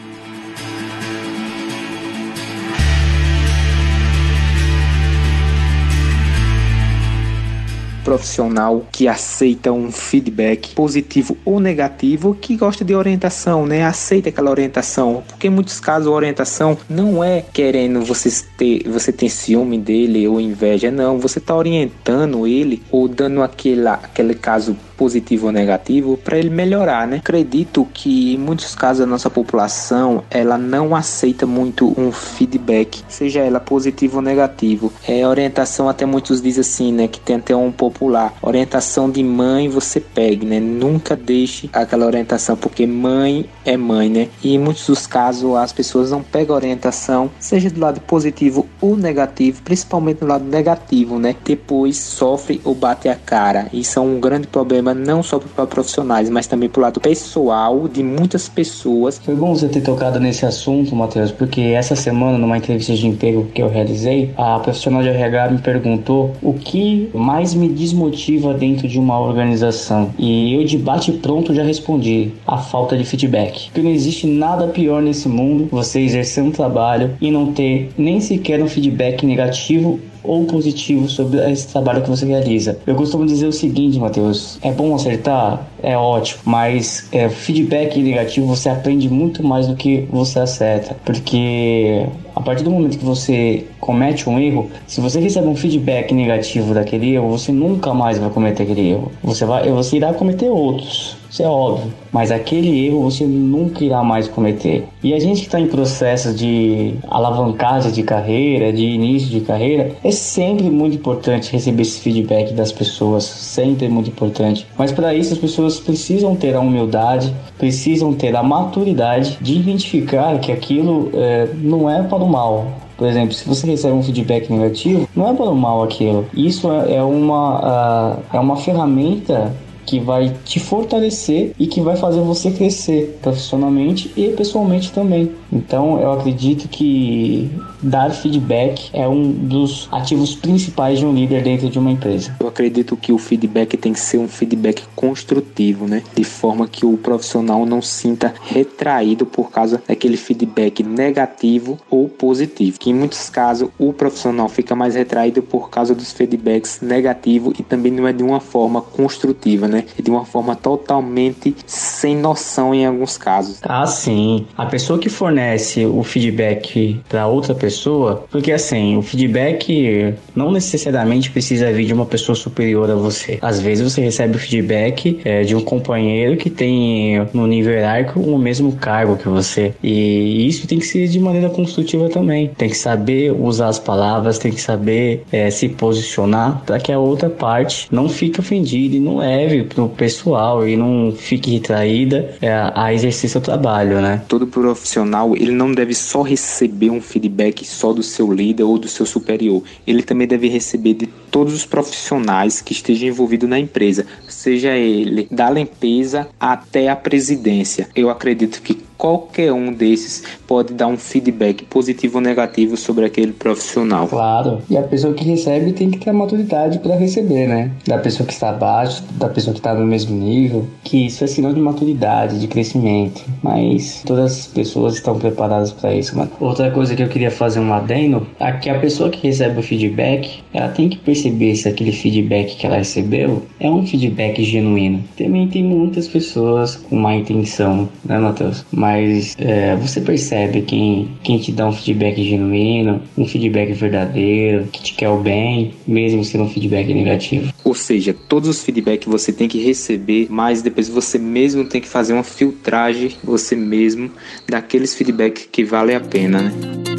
profissional 8.06 8.86
que 8.92 9.08
aceita 9.08 9.72
um 9.72 9.90
feedback 9.90 10.76
positivo 10.76 11.36
ou 11.44 11.58
negativo, 11.58 12.36
que 12.40 12.56
gosta 12.56 12.84
de 12.84 12.94
orientação, 12.94 13.66
né? 13.66 13.84
Aceita 13.84 14.28
aquela 14.28 14.48
orientação, 14.48 15.24
porque 15.26 15.48
em 15.48 15.50
muitos 15.50 15.80
casos 15.80 16.06
a 16.06 16.12
orientação 16.12 16.78
não 16.88 17.22
é 17.22 17.42
querendo 17.52 18.00
você 18.02 18.30
ter, 18.56 18.88
você 18.88 19.10
ter 19.10 19.28
ciúme 19.28 19.76
dele 19.76 20.28
ou 20.28 20.40
inveja, 20.40 20.88
não. 20.88 21.18
Você 21.18 21.40
está 21.40 21.56
orientando 21.56 22.46
ele 22.46 22.80
ou 22.92 23.08
dando 23.08 23.42
aquele, 23.42 23.88
aquele 23.88 24.34
caso 24.36 24.76
positivo 24.96 25.46
ou 25.46 25.52
negativo 25.52 26.16
para 26.16 26.38
ele 26.38 26.50
melhorar, 26.50 27.06
né? 27.06 27.16
Acredito 27.18 27.86
que 27.92 28.34
em 28.34 28.38
muitos 28.38 28.74
casos 28.74 29.02
a 29.02 29.06
nossa 29.06 29.30
população 29.30 30.24
ela 30.30 30.56
não 30.58 30.94
aceita 30.94 31.46
muito 31.46 31.94
um 31.98 32.10
feedback, 32.12 33.02
seja 33.08 33.40
ela 33.40 33.60
positivo 33.60 34.16
ou 34.16 34.22
negativo. 34.22 34.92
É 35.06 35.26
orientação 35.26 35.88
até 35.88 36.06
muitos 36.06 36.40
dizem 36.40 36.60
assim, 36.60 36.92
né, 36.92 37.08
que 37.08 37.20
tem 37.20 37.36
até 37.36 37.54
um 37.54 37.70
popular, 37.70 38.34
orientação 38.42 39.10
de 39.10 39.22
mãe 39.22 39.68
você 39.68 40.00
pegue, 40.00 40.46
né? 40.46 40.60
Nunca 40.60 41.14
deixe 41.16 41.68
aquela 41.72 42.06
orientação 42.06 42.56
porque 42.56 42.86
mãe 42.86 43.48
é 43.64 43.76
mãe, 43.76 44.08
né? 44.08 44.28
E 44.42 44.54
em 44.54 44.58
muitos 44.58 44.86
dos 44.86 45.06
casos 45.06 45.54
as 45.56 45.72
pessoas 45.72 46.10
não 46.10 46.22
pegam 46.22 46.56
orientação, 46.56 47.30
seja 47.38 47.70
do 47.70 47.80
lado 47.80 48.00
positivo 48.00 48.66
ou 48.80 48.96
negativo, 48.96 49.62
principalmente 49.62 50.20
do 50.20 50.26
lado 50.26 50.44
negativo, 50.44 51.18
né? 51.18 51.34
Depois 51.44 51.96
sofre 51.96 52.60
ou 52.64 52.74
bate 52.74 53.08
a 53.08 53.14
cara. 53.14 53.68
Isso 53.72 53.98
é 53.98 54.02
um 54.02 54.20
grande 54.20 54.46
problema 54.46 54.85
problema 54.86 54.94
não 54.94 55.22
só 55.22 55.38
para 55.38 55.66
profissionais, 55.66 56.30
mas 56.30 56.46
também 56.46 56.68
para 56.68 56.78
o 56.78 56.82
lado 56.82 57.00
pessoal 57.00 57.88
de 57.88 58.02
muitas 58.02 58.48
pessoas. 58.48 59.18
Foi 59.18 59.34
bom 59.34 59.54
você 59.54 59.68
ter 59.68 59.80
tocado 59.80 60.20
nesse 60.20 60.46
assunto, 60.46 60.94
Matheus, 60.94 61.32
porque 61.32 61.60
essa 61.60 61.96
semana, 61.96 62.38
numa 62.38 62.56
entrevista 62.56 62.94
de 62.94 63.06
emprego 63.06 63.46
que 63.52 63.62
eu 63.62 63.68
realizei, 63.68 64.32
a 64.36 64.58
profissional 64.60 65.02
de 65.02 65.08
RH 65.08 65.50
me 65.50 65.58
perguntou 65.58 66.32
o 66.42 66.52
que 66.52 67.10
mais 67.14 67.54
me 67.54 67.68
desmotiva 67.68 68.54
dentro 68.54 68.86
de 68.86 68.98
uma 68.98 69.18
organização. 69.18 70.10
E 70.18 70.54
eu, 70.54 70.64
de 70.64 70.78
bate 70.78 71.12
pronto, 71.12 71.54
já 71.54 71.62
respondi: 71.62 72.32
a 72.46 72.58
falta 72.58 72.96
de 72.96 73.04
feedback. 73.04 73.66
Porque 73.66 73.82
não 73.82 73.90
existe 73.90 74.26
nada 74.26 74.68
pior 74.68 75.02
nesse 75.02 75.28
mundo 75.28 75.68
você 75.70 76.00
exercer 76.00 76.44
um 76.44 76.50
trabalho 76.50 77.16
e 77.20 77.30
não 77.30 77.52
ter 77.52 77.90
nem 77.96 78.20
sequer 78.20 78.62
um 78.62 78.68
feedback 78.68 79.24
negativo 79.24 79.98
ou 80.26 80.44
positivo 80.44 81.08
sobre 81.08 81.38
esse 81.50 81.68
trabalho 81.68 82.02
que 82.02 82.08
você 82.08 82.26
realiza. 82.26 82.78
Eu 82.86 82.94
costumo 82.94 83.24
dizer 83.26 83.46
o 83.46 83.52
seguinte, 83.52 83.98
Matheus: 83.98 84.58
é 84.62 84.72
bom 84.72 84.94
acertar? 84.94 85.66
É 85.82 85.96
ótimo, 85.96 86.40
mas 86.44 87.08
é, 87.12 87.28
feedback 87.28 88.00
negativo 88.02 88.46
você 88.46 88.68
aprende 88.68 89.08
muito 89.08 89.42
mais 89.42 89.66
do 89.66 89.76
que 89.76 90.06
você 90.10 90.40
acerta, 90.40 90.96
porque 91.04 92.06
a 92.36 92.40
partir 92.42 92.62
do 92.62 92.70
momento 92.70 92.98
que 92.98 93.04
você 93.04 93.64
comete 93.80 94.28
um 94.28 94.38
erro, 94.38 94.70
se 94.86 95.00
você 95.00 95.18
recebe 95.18 95.48
um 95.48 95.56
feedback 95.56 96.12
negativo 96.12 96.74
daquele 96.74 97.14
erro, 97.14 97.30
você 97.30 97.50
nunca 97.50 97.94
mais 97.94 98.18
vai 98.18 98.28
cometer 98.28 98.64
aquele 98.64 98.90
erro. 98.90 99.10
Você 99.24 99.46
vai, 99.46 99.66
você 99.70 99.96
irá 99.96 100.12
cometer 100.12 100.50
outros. 100.50 101.16
Isso 101.30 101.42
é 101.42 101.46
óbvio. 101.48 101.92
Mas 102.12 102.30
aquele 102.30 102.86
erro 102.86 103.02
você 103.02 103.24
nunca 103.24 103.84
irá 103.84 104.02
mais 104.02 104.28
cometer. 104.28 104.84
E 105.02 105.12
a 105.12 105.18
gente 105.18 105.40
que 105.40 105.46
está 105.46 105.60
em 105.60 105.66
processo 105.66 106.32
de 106.32 106.94
alavancagem 107.08 107.92
de 107.92 108.02
carreira, 108.02 108.72
de 108.72 108.84
início 108.84 109.28
de 109.28 109.40
carreira, 109.40 109.92
é 110.02 110.10
sempre 110.10 110.70
muito 110.70 110.96
importante 110.96 111.52
receber 111.52 111.82
esse 111.82 112.00
feedback 112.00 112.52
das 112.52 112.72
pessoas. 112.72 113.24
Sempre 113.24 113.88
muito 113.88 114.10
importante. 114.10 114.66
Mas 114.78 114.92
para 114.92 115.14
isso 115.14 115.32
as 115.32 115.38
pessoas 115.38 115.80
precisam 115.80 116.34
ter 116.34 116.54
a 116.54 116.60
humildade, 116.60 117.34
precisam 117.58 118.12
ter 118.12 118.34
a 118.36 118.42
maturidade 118.42 119.38
de 119.40 119.56
identificar 119.56 120.38
que 120.38 120.52
aquilo 120.52 121.10
é, 121.14 121.48
não 121.54 121.90
é 121.90 122.02
para 122.02 122.25
mal. 122.26 122.66
Por 122.96 123.06
exemplo, 123.06 123.34
se 123.34 123.46
você 123.46 123.66
recebe 123.66 123.94
um 123.94 124.02
feedback 124.02 124.50
negativo, 124.50 125.08
não 125.14 125.28
é 125.28 125.34
para 125.34 125.44
o 125.44 125.54
mal 125.54 125.82
aquilo. 125.82 126.26
Isso 126.34 126.70
é, 126.70 126.96
é 126.96 127.02
uma, 127.02 128.16
uh, 128.16 128.22
é 128.32 128.40
uma 128.40 128.56
ferramenta 128.56 129.54
que 129.86 130.00
vai 130.00 130.34
te 130.44 130.58
fortalecer 130.58 131.52
e 131.58 131.66
que 131.66 131.80
vai 131.80 131.96
fazer 131.96 132.20
você 132.20 132.50
crescer 132.50 133.18
profissionalmente 133.22 134.12
e 134.16 134.30
pessoalmente 134.30 134.92
também. 134.92 135.30
Então, 135.52 136.00
eu 136.00 136.12
acredito 136.12 136.68
que 136.68 137.50
dar 137.82 138.10
feedback 138.10 138.90
é 138.92 139.06
um 139.06 139.30
dos 139.30 139.88
ativos 139.92 140.34
principais 140.34 140.98
de 140.98 141.06
um 141.06 141.14
líder 141.14 141.42
dentro 141.42 141.68
de 141.68 141.78
uma 141.78 141.90
empresa. 141.90 142.34
Eu 142.40 142.48
acredito 142.48 142.96
que 142.96 143.12
o 143.12 143.18
feedback 143.18 143.76
tem 143.76 143.92
que 143.92 144.00
ser 144.00 144.18
um 144.18 144.28
feedback 144.28 144.82
construtivo, 144.94 145.86
né? 145.86 146.02
De 146.14 146.24
forma 146.24 146.66
que 146.66 146.84
o 146.84 146.96
profissional 146.96 147.64
não 147.64 147.80
sinta 147.80 148.34
retraído 148.42 149.26
por 149.26 149.50
causa 149.50 149.82
daquele 149.86 150.16
feedback 150.16 150.82
negativo 150.82 151.78
ou 151.90 152.08
positivo. 152.08 152.78
Que 152.78 152.90
em 152.90 152.94
muitos 152.94 153.28
casos 153.30 153.68
o 153.78 153.92
profissional 153.92 154.48
fica 154.48 154.74
mais 154.74 154.94
retraído 154.94 155.42
por 155.42 155.70
causa 155.70 155.94
dos 155.94 156.12
feedbacks 156.12 156.80
negativos 156.80 157.54
e 157.58 157.62
também 157.62 157.92
não 157.92 158.06
é 158.06 158.12
de 158.12 158.22
uma 158.22 158.40
forma 158.40 158.80
construtiva, 158.80 159.68
né? 159.68 159.84
É 159.98 160.02
de 160.02 160.10
uma 160.10 160.24
forma 160.24 160.56
totalmente 160.56 161.54
sem 161.66 162.16
noção 162.16 162.74
em 162.74 162.86
alguns 162.86 163.16
casos. 163.16 163.60
Ah, 163.62 163.86
sim. 163.86 164.46
A 164.56 164.66
pessoa 164.66 164.98
que 164.98 165.08
fornece 165.36 165.84
o 165.84 166.02
feedback 166.02 167.00
para 167.08 167.26
outra 167.26 167.54
pessoa 167.54 168.26
porque 168.30 168.52
assim, 168.52 168.96
o 168.96 169.02
feedback 169.02 170.14
não 170.34 170.50
necessariamente 170.50 171.30
precisa 171.30 171.72
vir 171.72 171.86
de 171.86 171.92
uma 171.92 172.06
pessoa 172.06 172.34
superior 172.34 172.90
a 172.90 172.94
você. 172.94 173.38
Às 173.42 173.60
vezes 173.60 173.92
você 173.92 174.00
recebe 174.00 174.36
o 174.36 174.38
feedback 174.38 175.20
é, 175.24 175.42
de 175.42 175.54
um 175.54 175.60
companheiro 175.60 176.36
que 176.36 176.50
tem 176.50 177.26
no 177.32 177.46
nível 177.46 177.72
hierárquico 177.72 178.20
o 178.20 178.38
mesmo 178.38 178.72
cargo 178.72 179.16
que 179.16 179.28
você. 179.28 179.74
E 179.82 180.46
isso 180.46 180.66
tem 180.66 180.78
que 180.78 180.86
ser 180.86 181.08
de 181.08 181.18
maneira 181.18 181.48
construtiva 181.48 182.08
também. 182.08 182.48
Tem 182.56 182.68
que 182.68 182.76
saber 182.76 183.32
usar 183.32 183.68
as 183.68 183.78
palavras, 183.78 184.38
tem 184.38 184.52
que 184.52 184.60
saber 184.60 185.24
é, 185.32 185.50
se 185.50 185.68
posicionar 185.68 186.62
para 186.64 186.78
que 186.78 186.92
a 186.92 186.98
outra 186.98 187.30
parte 187.30 187.88
não 187.90 188.08
fique 188.08 188.40
ofendida 188.40 188.96
e 188.96 189.00
não 189.00 189.18
leve 189.18 189.64
pro 189.64 189.88
pessoal 189.88 190.66
e 190.66 190.76
não 190.76 191.12
fique 191.16 191.50
retraída 191.50 192.34
é, 192.40 192.52
a 192.74 192.92
exercer 192.92 193.30
seu 193.30 193.40
trabalho, 193.40 194.00
né? 194.00 194.22
Todo 194.28 194.46
profissional 194.46 195.25
ele 195.34 195.50
não 195.50 195.72
deve 195.72 195.94
só 195.94 196.22
receber 196.22 196.90
um 196.90 197.00
feedback 197.00 197.64
só 197.64 197.92
do 197.92 198.02
seu 198.02 198.32
líder 198.32 198.64
ou 198.64 198.78
do 198.78 198.88
seu 198.88 199.06
superior. 199.06 199.62
Ele 199.86 200.02
também 200.02 200.28
deve 200.28 200.48
receber 200.48 200.94
de 200.94 201.06
todos 201.30 201.54
os 201.54 201.66
profissionais 201.66 202.60
que 202.60 202.72
estejam 202.72 203.08
envolvidos 203.08 203.48
na 203.48 203.58
empresa, 203.58 204.06
seja 204.28 204.76
ele 204.76 205.26
da 205.30 205.50
limpeza 205.50 206.28
até 206.38 206.88
a 206.88 206.96
presidência. 206.96 207.88
Eu 207.96 208.10
acredito 208.10 208.60
que 208.62 208.85
qualquer 208.96 209.52
um 209.52 209.72
desses 209.72 210.22
pode 210.46 210.74
dar 210.74 210.86
um 210.86 210.96
feedback 210.96 211.64
positivo 211.64 212.18
ou 212.18 212.22
negativo 212.22 212.76
sobre 212.76 213.04
aquele 213.04 213.32
profissional. 213.32 214.08
Claro. 214.08 214.62
E 214.68 214.76
a 214.76 214.82
pessoa 214.82 215.14
que 215.14 215.24
recebe 215.24 215.72
tem 215.72 215.90
que 215.90 215.98
ter 215.98 216.10
a 216.10 216.12
maturidade 216.12 216.78
para 216.78 216.96
receber, 216.96 217.46
né? 217.46 217.70
Da 217.86 217.98
pessoa 217.98 218.26
que 218.26 218.32
está 218.32 218.50
abaixo, 218.50 219.02
da 219.12 219.28
pessoa 219.28 219.52
que 219.52 219.60
está 219.60 219.74
no 219.74 219.86
mesmo 219.86 220.16
nível, 220.16 220.66
que 220.84 221.06
isso 221.06 221.24
é 221.24 221.26
sinal 221.26 221.52
de 221.52 221.60
maturidade, 221.60 222.38
de 222.38 222.46
crescimento. 222.46 223.24
Mas 223.42 224.02
todas 224.06 224.32
as 224.32 224.46
pessoas 224.46 224.94
estão 224.94 225.18
preparadas 225.18 225.72
para 225.72 225.94
isso, 225.94 226.16
mano. 226.16 226.30
Outra 226.40 226.70
coisa 226.70 226.94
que 226.94 227.02
eu 227.02 227.08
queria 227.08 227.30
fazer 227.30 227.60
um 227.60 227.72
adendo 227.72 228.26
é 228.40 228.52
que 228.52 228.70
a 228.70 228.78
pessoa 228.78 229.10
que 229.10 229.26
recebe 229.26 229.60
o 229.60 229.62
feedback, 229.62 230.42
ela 230.52 230.68
tem 230.68 230.88
que 230.88 230.98
perceber 230.98 231.54
se 231.56 231.68
aquele 231.68 231.92
feedback 231.92 232.56
que 232.56 232.66
ela 232.66 232.76
recebeu 232.76 233.42
é 233.60 233.70
um 233.70 233.86
feedback 233.86 234.42
genuíno. 234.42 235.04
Também 235.16 235.48
tem 235.48 235.62
muitas 235.62 236.08
pessoas 236.08 236.76
com 236.76 236.96
má 236.96 237.14
intenção, 237.14 237.88
né, 238.04 238.18
Matheus? 238.18 238.64
Mas 238.72 238.85
mas 238.86 239.34
é, 239.38 239.74
você 239.74 240.00
percebe 240.00 240.62
quem, 240.62 241.10
quem 241.24 241.38
te 241.38 241.50
dá 241.50 241.66
um 241.66 241.72
feedback 241.72 242.22
genuíno, 242.22 243.02
um 243.18 243.26
feedback 243.26 243.72
verdadeiro, 243.72 244.68
que 244.68 244.80
te 244.80 244.94
quer 244.94 245.08
o 245.08 245.18
bem, 245.18 245.74
mesmo 245.84 246.24
sendo 246.24 246.44
um 246.44 246.48
feedback 246.48 246.94
negativo. 246.94 247.52
Ou 247.64 247.74
seja, 247.74 248.14
todos 248.28 248.48
os 248.48 248.62
feedbacks 248.62 249.08
você 249.08 249.32
tem 249.32 249.48
que 249.48 249.58
receber, 249.58 250.28
mas 250.30 250.62
depois 250.62 250.88
você 250.88 251.18
mesmo 251.18 251.64
tem 251.64 251.80
que 251.80 251.88
fazer 251.88 252.12
uma 252.12 252.22
filtragem, 252.22 253.10
você 253.24 253.56
mesmo, 253.56 254.08
daqueles 254.48 254.94
feedbacks 254.94 255.48
que 255.50 255.64
valem 255.64 255.96
a 255.96 256.00
pena, 256.00 256.42
né? 256.42 256.95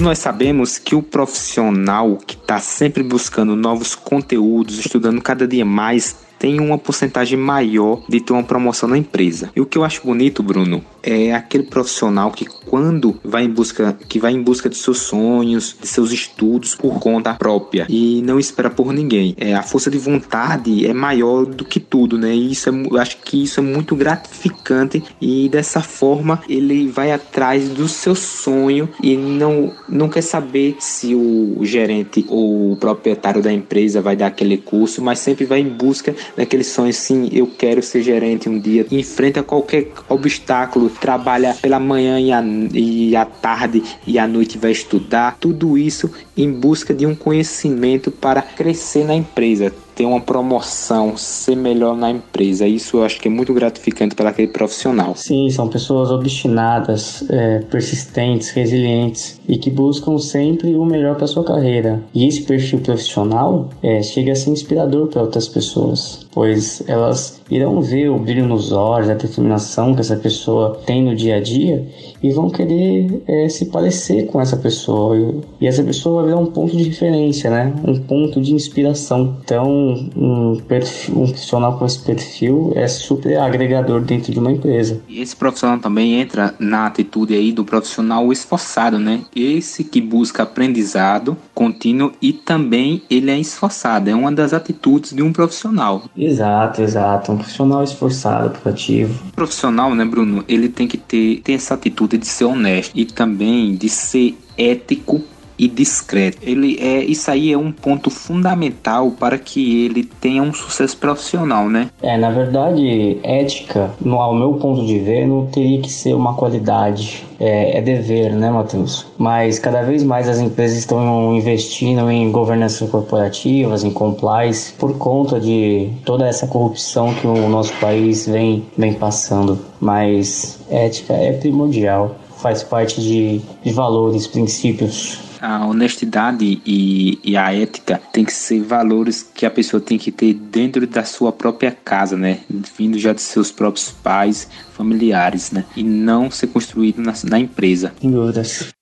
Todos 0.00 0.08
nós 0.08 0.18
sabemos 0.18 0.78
que 0.78 0.94
o 0.94 1.02
profissional 1.02 2.16
que 2.16 2.34
está 2.34 2.58
sempre 2.58 3.02
buscando 3.02 3.54
novos 3.54 3.94
conteúdos, 3.94 4.78
estudando 4.78 5.20
cada 5.20 5.46
dia 5.46 5.62
mais, 5.62 6.16
tem 6.38 6.58
uma 6.58 6.78
porcentagem 6.78 7.38
maior 7.38 8.02
de 8.08 8.18
ter 8.18 8.32
uma 8.32 8.42
promoção 8.42 8.88
na 8.88 8.96
empresa. 8.96 9.50
E 9.54 9.60
o 9.60 9.66
que 9.66 9.76
eu 9.76 9.84
acho 9.84 10.00
bonito, 10.02 10.42
Bruno, 10.42 10.82
é 11.02 11.34
aquele 11.34 11.64
profissional 11.64 12.30
que 12.30 12.44
quando 12.44 13.18
vai 13.24 13.44
em 13.44 13.50
busca, 13.50 13.96
que 14.08 14.18
vai 14.18 14.32
em 14.32 14.42
busca 14.42 14.68
de 14.68 14.76
seus 14.76 14.98
sonhos, 14.98 15.76
de 15.80 15.86
seus 15.86 16.12
estudos 16.12 16.74
por 16.74 16.98
conta 17.00 17.34
própria 17.34 17.86
e 17.88 18.22
não 18.22 18.38
espera 18.38 18.70
por 18.70 18.92
ninguém. 18.92 19.34
É, 19.36 19.54
a 19.54 19.62
força 19.62 19.90
de 19.90 19.98
vontade 19.98 20.86
é 20.86 20.92
maior 20.92 21.46
do 21.46 21.64
que 21.64 21.80
tudo, 21.80 22.18
né? 22.18 22.34
E 22.34 22.52
isso 22.52 22.68
é, 22.68 23.00
acho 23.00 23.18
que 23.18 23.42
isso 23.42 23.60
é 23.60 23.62
muito 23.62 23.96
gratificante 23.96 25.02
e 25.20 25.48
dessa 25.48 25.80
forma 25.80 26.40
ele 26.48 26.88
vai 26.88 27.12
atrás 27.12 27.68
do 27.68 27.88
seu 27.88 28.14
sonho 28.14 28.88
e 29.02 29.16
não 29.16 29.72
não 29.88 30.08
quer 30.08 30.22
saber 30.22 30.76
se 30.78 31.14
o 31.14 31.58
gerente 31.62 32.24
ou 32.28 32.72
o 32.72 32.76
proprietário 32.76 33.42
da 33.42 33.52
empresa 33.52 34.00
vai 34.00 34.16
dar 34.16 34.28
aquele 34.28 34.56
curso, 34.56 35.02
mas 35.02 35.18
sempre 35.18 35.44
vai 35.44 35.60
em 35.60 35.68
busca 35.68 36.14
daquele 36.36 36.64
sonho 36.64 36.90
assim, 36.90 37.28
eu 37.32 37.46
quero 37.46 37.82
ser 37.82 38.02
gerente 38.02 38.48
um 38.48 38.58
dia, 38.58 38.86
enfrenta 38.90 39.42
qualquer 39.42 39.88
obstáculo, 40.08 40.89
trabalha 40.90 41.54
pela 41.54 41.80
manhã 41.80 42.20
e 42.20 42.32
a, 42.32 42.42
e 42.72 43.16
a 43.16 43.24
tarde 43.24 43.82
e 44.06 44.18
à 44.18 44.26
noite 44.26 44.58
vai 44.58 44.72
estudar, 44.72 45.36
tudo 45.40 45.78
isso 45.78 46.10
em 46.36 46.50
busca 46.50 46.92
de 46.92 47.06
um 47.06 47.14
conhecimento 47.14 48.10
para 48.10 48.42
crescer 48.42 49.04
na 49.04 49.14
empresa 49.14 49.72
ter 49.94 50.04
uma 50.04 50.20
promoção, 50.20 51.16
ser 51.16 51.56
melhor 51.56 51.96
na 51.96 52.10
empresa. 52.10 52.66
Isso 52.66 52.98
eu 52.98 53.04
acho 53.04 53.20
que 53.20 53.28
é 53.28 53.30
muito 53.30 53.52
gratificante 53.52 54.14
para 54.14 54.30
aquele 54.30 54.48
profissional. 54.48 55.14
Sim, 55.16 55.48
são 55.50 55.68
pessoas 55.68 56.10
obstinadas, 56.10 57.24
é, 57.30 57.60
persistentes, 57.60 58.50
resilientes 58.50 59.40
e 59.48 59.58
que 59.58 59.70
buscam 59.70 60.18
sempre 60.18 60.74
o 60.74 60.84
melhor 60.84 61.16
para 61.16 61.26
sua 61.26 61.44
carreira. 61.44 62.02
E 62.14 62.26
esse 62.26 62.42
perfil 62.42 62.80
profissional 62.80 63.68
é, 63.82 64.02
chega 64.02 64.32
a 64.32 64.36
ser 64.36 64.50
inspirador 64.50 65.08
para 65.08 65.22
outras 65.22 65.48
pessoas, 65.48 66.26
pois 66.32 66.82
elas 66.86 67.40
irão 67.50 67.80
ver 67.80 68.08
o 68.08 68.18
brilho 68.18 68.46
nos 68.46 68.72
olhos, 68.72 69.10
a 69.10 69.14
determinação 69.14 69.94
que 69.94 70.00
essa 70.00 70.16
pessoa 70.16 70.80
tem 70.86 71.02
no 71.02 71.16
dia 71.16 71.36
a 71.36 71.40
dia 71.40 71.86
e 72.22 72.32
vão 72.32 72.50
querer 72.50 73.22
é, 73.26 73.48
se 73.48 73.66
parecer 73.66 74.26
com 74.26 74.40
essa 74.40 74.56
pessoa. 74.56 75.16
E 75.60 75.66
essa 75.66 75.82
pessoa 75.82 76.22
vai 76.22 76.30
virar 76.30 76.40
um 76.40 76.50
ponto 76.50 76.76
de 76.76 76.84
referência, 76.84 77.50
né? 77.50 77.72
Um 77.86 77.98
ponto 77.98 78.40
de 78.40 78.54
inspiração. 78.54 79.36
Então, 79.44 80.10
um, 80.16 80.60
perfil, 80.68 81.18
um 81.18 81.26
profissional 81.26 81.78
com 81.78 81.86
esse 81.86 81.98
perfil 81.98 82.72
é 82.74 82.86
super 82.88 83.38
agregador 83.38 84.00
dentro 84.00 84.32
de 84.32 84.38
uma 84.38 84.52
empresa. 84.52 85.00
E 85.08 85.20
esse 85.20 85.34
profissional 85.34 85.78
também 85.78 86.20
entra 86.20 86.54
na 86.58 86.86
atitude 86.86 87.34
aí 87.34 87.52
do 87.52 87.64
profissional 87.64 88.32
esforçado, 88.32 88.98
né? 88.98 89.22
Esse 89.34 89.84
que 89.84 90.00
busca 90.00 90.42
aprendizado 90.42 91.36
contínuo 91.54 92.12
e 92.20 92.32
também 92.32 93.02
ele 93.10 93.30
é 93.30 93.38
esforçado. 93.38 94.10
É 94.10 94.14
uma 94.14 94.32
das 94.32 94.52
atitudes 94.52 95.12
de 95.12 95.22
um 95.22 95.32
profissional. 95.32 96.02
Exato, 96.16 96.82
exato. 96.82 97.32
Um 97.32 97.36
profissional 97.36 97.82
esforçado, 97.82 98.50
proativo. 98.58 99.22
O 99.28 99.32
profissional, 99.32 99.94
né, 99.94 100.04
Bruno? 100.04 100.44
Ele 100.48 100.68
tem 100.68 100.86
que 100.86 100.96
ter, 100.96 101.40
ter 101.42 101.52
essa 101.52 101.74
atitude 101.74 102.09
de 102.18 102.26
ser 102.26 102.44
honesto 102.44 102.92
e 102.94 103.04
também 103.04 103.74
de 103.74 103.88
ser 103.88 104.36
ético 104.56 105.22
e 105.60 105.68
discreto. 105.68 106.38
Ele 106.42 106.78
é 106.80 107.04
isso 107.04 107.30
aí 107.30 107.52
é 107.52 107.58
um 107.58 107.70
ponto 107.70 108.08
fundamental 108.08 109.10
para 109.10 109.38
que 109.38 109.84
ele 109.84 110.04
tenha 110.04 110.42
um 110.42 110.54
sucesso 110.54 110.96
profissional, 110.96 111.68
né? 111.68 111.90
É, 112.02 112.16
na 112.16 112.30
verdade, 112.30 113.18
ética, 113.22 113.90
no, 114.00 114.18
ao 114.18 114.34
meu 114.34 114.54
ponto 114.54 114.86
de 114.86 114.98
ver, 114.98 115.26
não 115.26 115.44
teria 115.46 115.82
que 115.82 115.92
ser 115.92 116.14
uma 116.14 116.32
qualidade, 116.32 117.26
é, 117.38 117.76
é 117.76 117.82
dever, 117.82 118.32
né, 118.32 118.50
Matheus? 118.50 119.06
Mas 119.18 119.58
cada 119.58 119.82
vez 119.82 120.02
mais 120.02 120.30
as 120.30 120.38
empresas 120.38 120.78
estão 120.78 121.34
investindo 121.36 122.10
em 122.10 122.32
governança 122.32 122.86
corporativas, 122.86 123.84
em 123.84 123.90
compliance, 123.90 124.72
por 124.72 124.96
conta 124.96 125.38
de 125.38 125.90
toda 126.06 126.26
essa 126.26 126.46
corrupção 126.46 127.12
que 127.12 127.26
o 127.26 127.48
nosso 127.50 127.74
país 127.74 128.26
vem, 128.26 128.64
vem 128.78 128.94
passando. 128.94 129.58
Mas 129.78 130.58
ética 130.70 131.12
é 131.12 131.32
primordial, 131.32 132.16
faz 132.38 132.62
parte 132.62 133.02
de, 133.02 133.42
de 133.62 133.72
valores, 133.72 134.26
princípios 134.26 135.29
a 135.40 135.66
honestidade 135.66 136.60
e, 136.66 137.18
e, 137.24 137.36
a 137.36 137.52
ética 137.54 138.00
tem 138.12 138.24
que 138.24 138.32
ser 138.32 138.62
valores 138.62 139.22
que 139.34 139.46
a 139.46 139.50
pessoa 139.50 139.80
tem 139.80 139.98
que 139.98 140.12
ter 140.12 140.34
dentro 140.34 140.86
da 140.86 141.04
sua 141.04 141.32
própria 141.32 141.72
casa, 141.72 142.16
né? 142.16 142.40
Vindo 142.76 142.98
já 142.98 143.12
de 143.12 143.22
seus 143.22 143.50
próprios 143.50 143.90
pais, 143.90 144.48
familiares, 144.72 145.50
né? 145.50 145.64
E 145.74 145.82
não 145.82 146.30
ser 146.30 146.48
construído 146.48 147.00
na, 147.00 147.14
na 147.24 147.38
empresa. 147.38 147.92
Sem 148.00 148.10
dúvidas. 148.10 148.72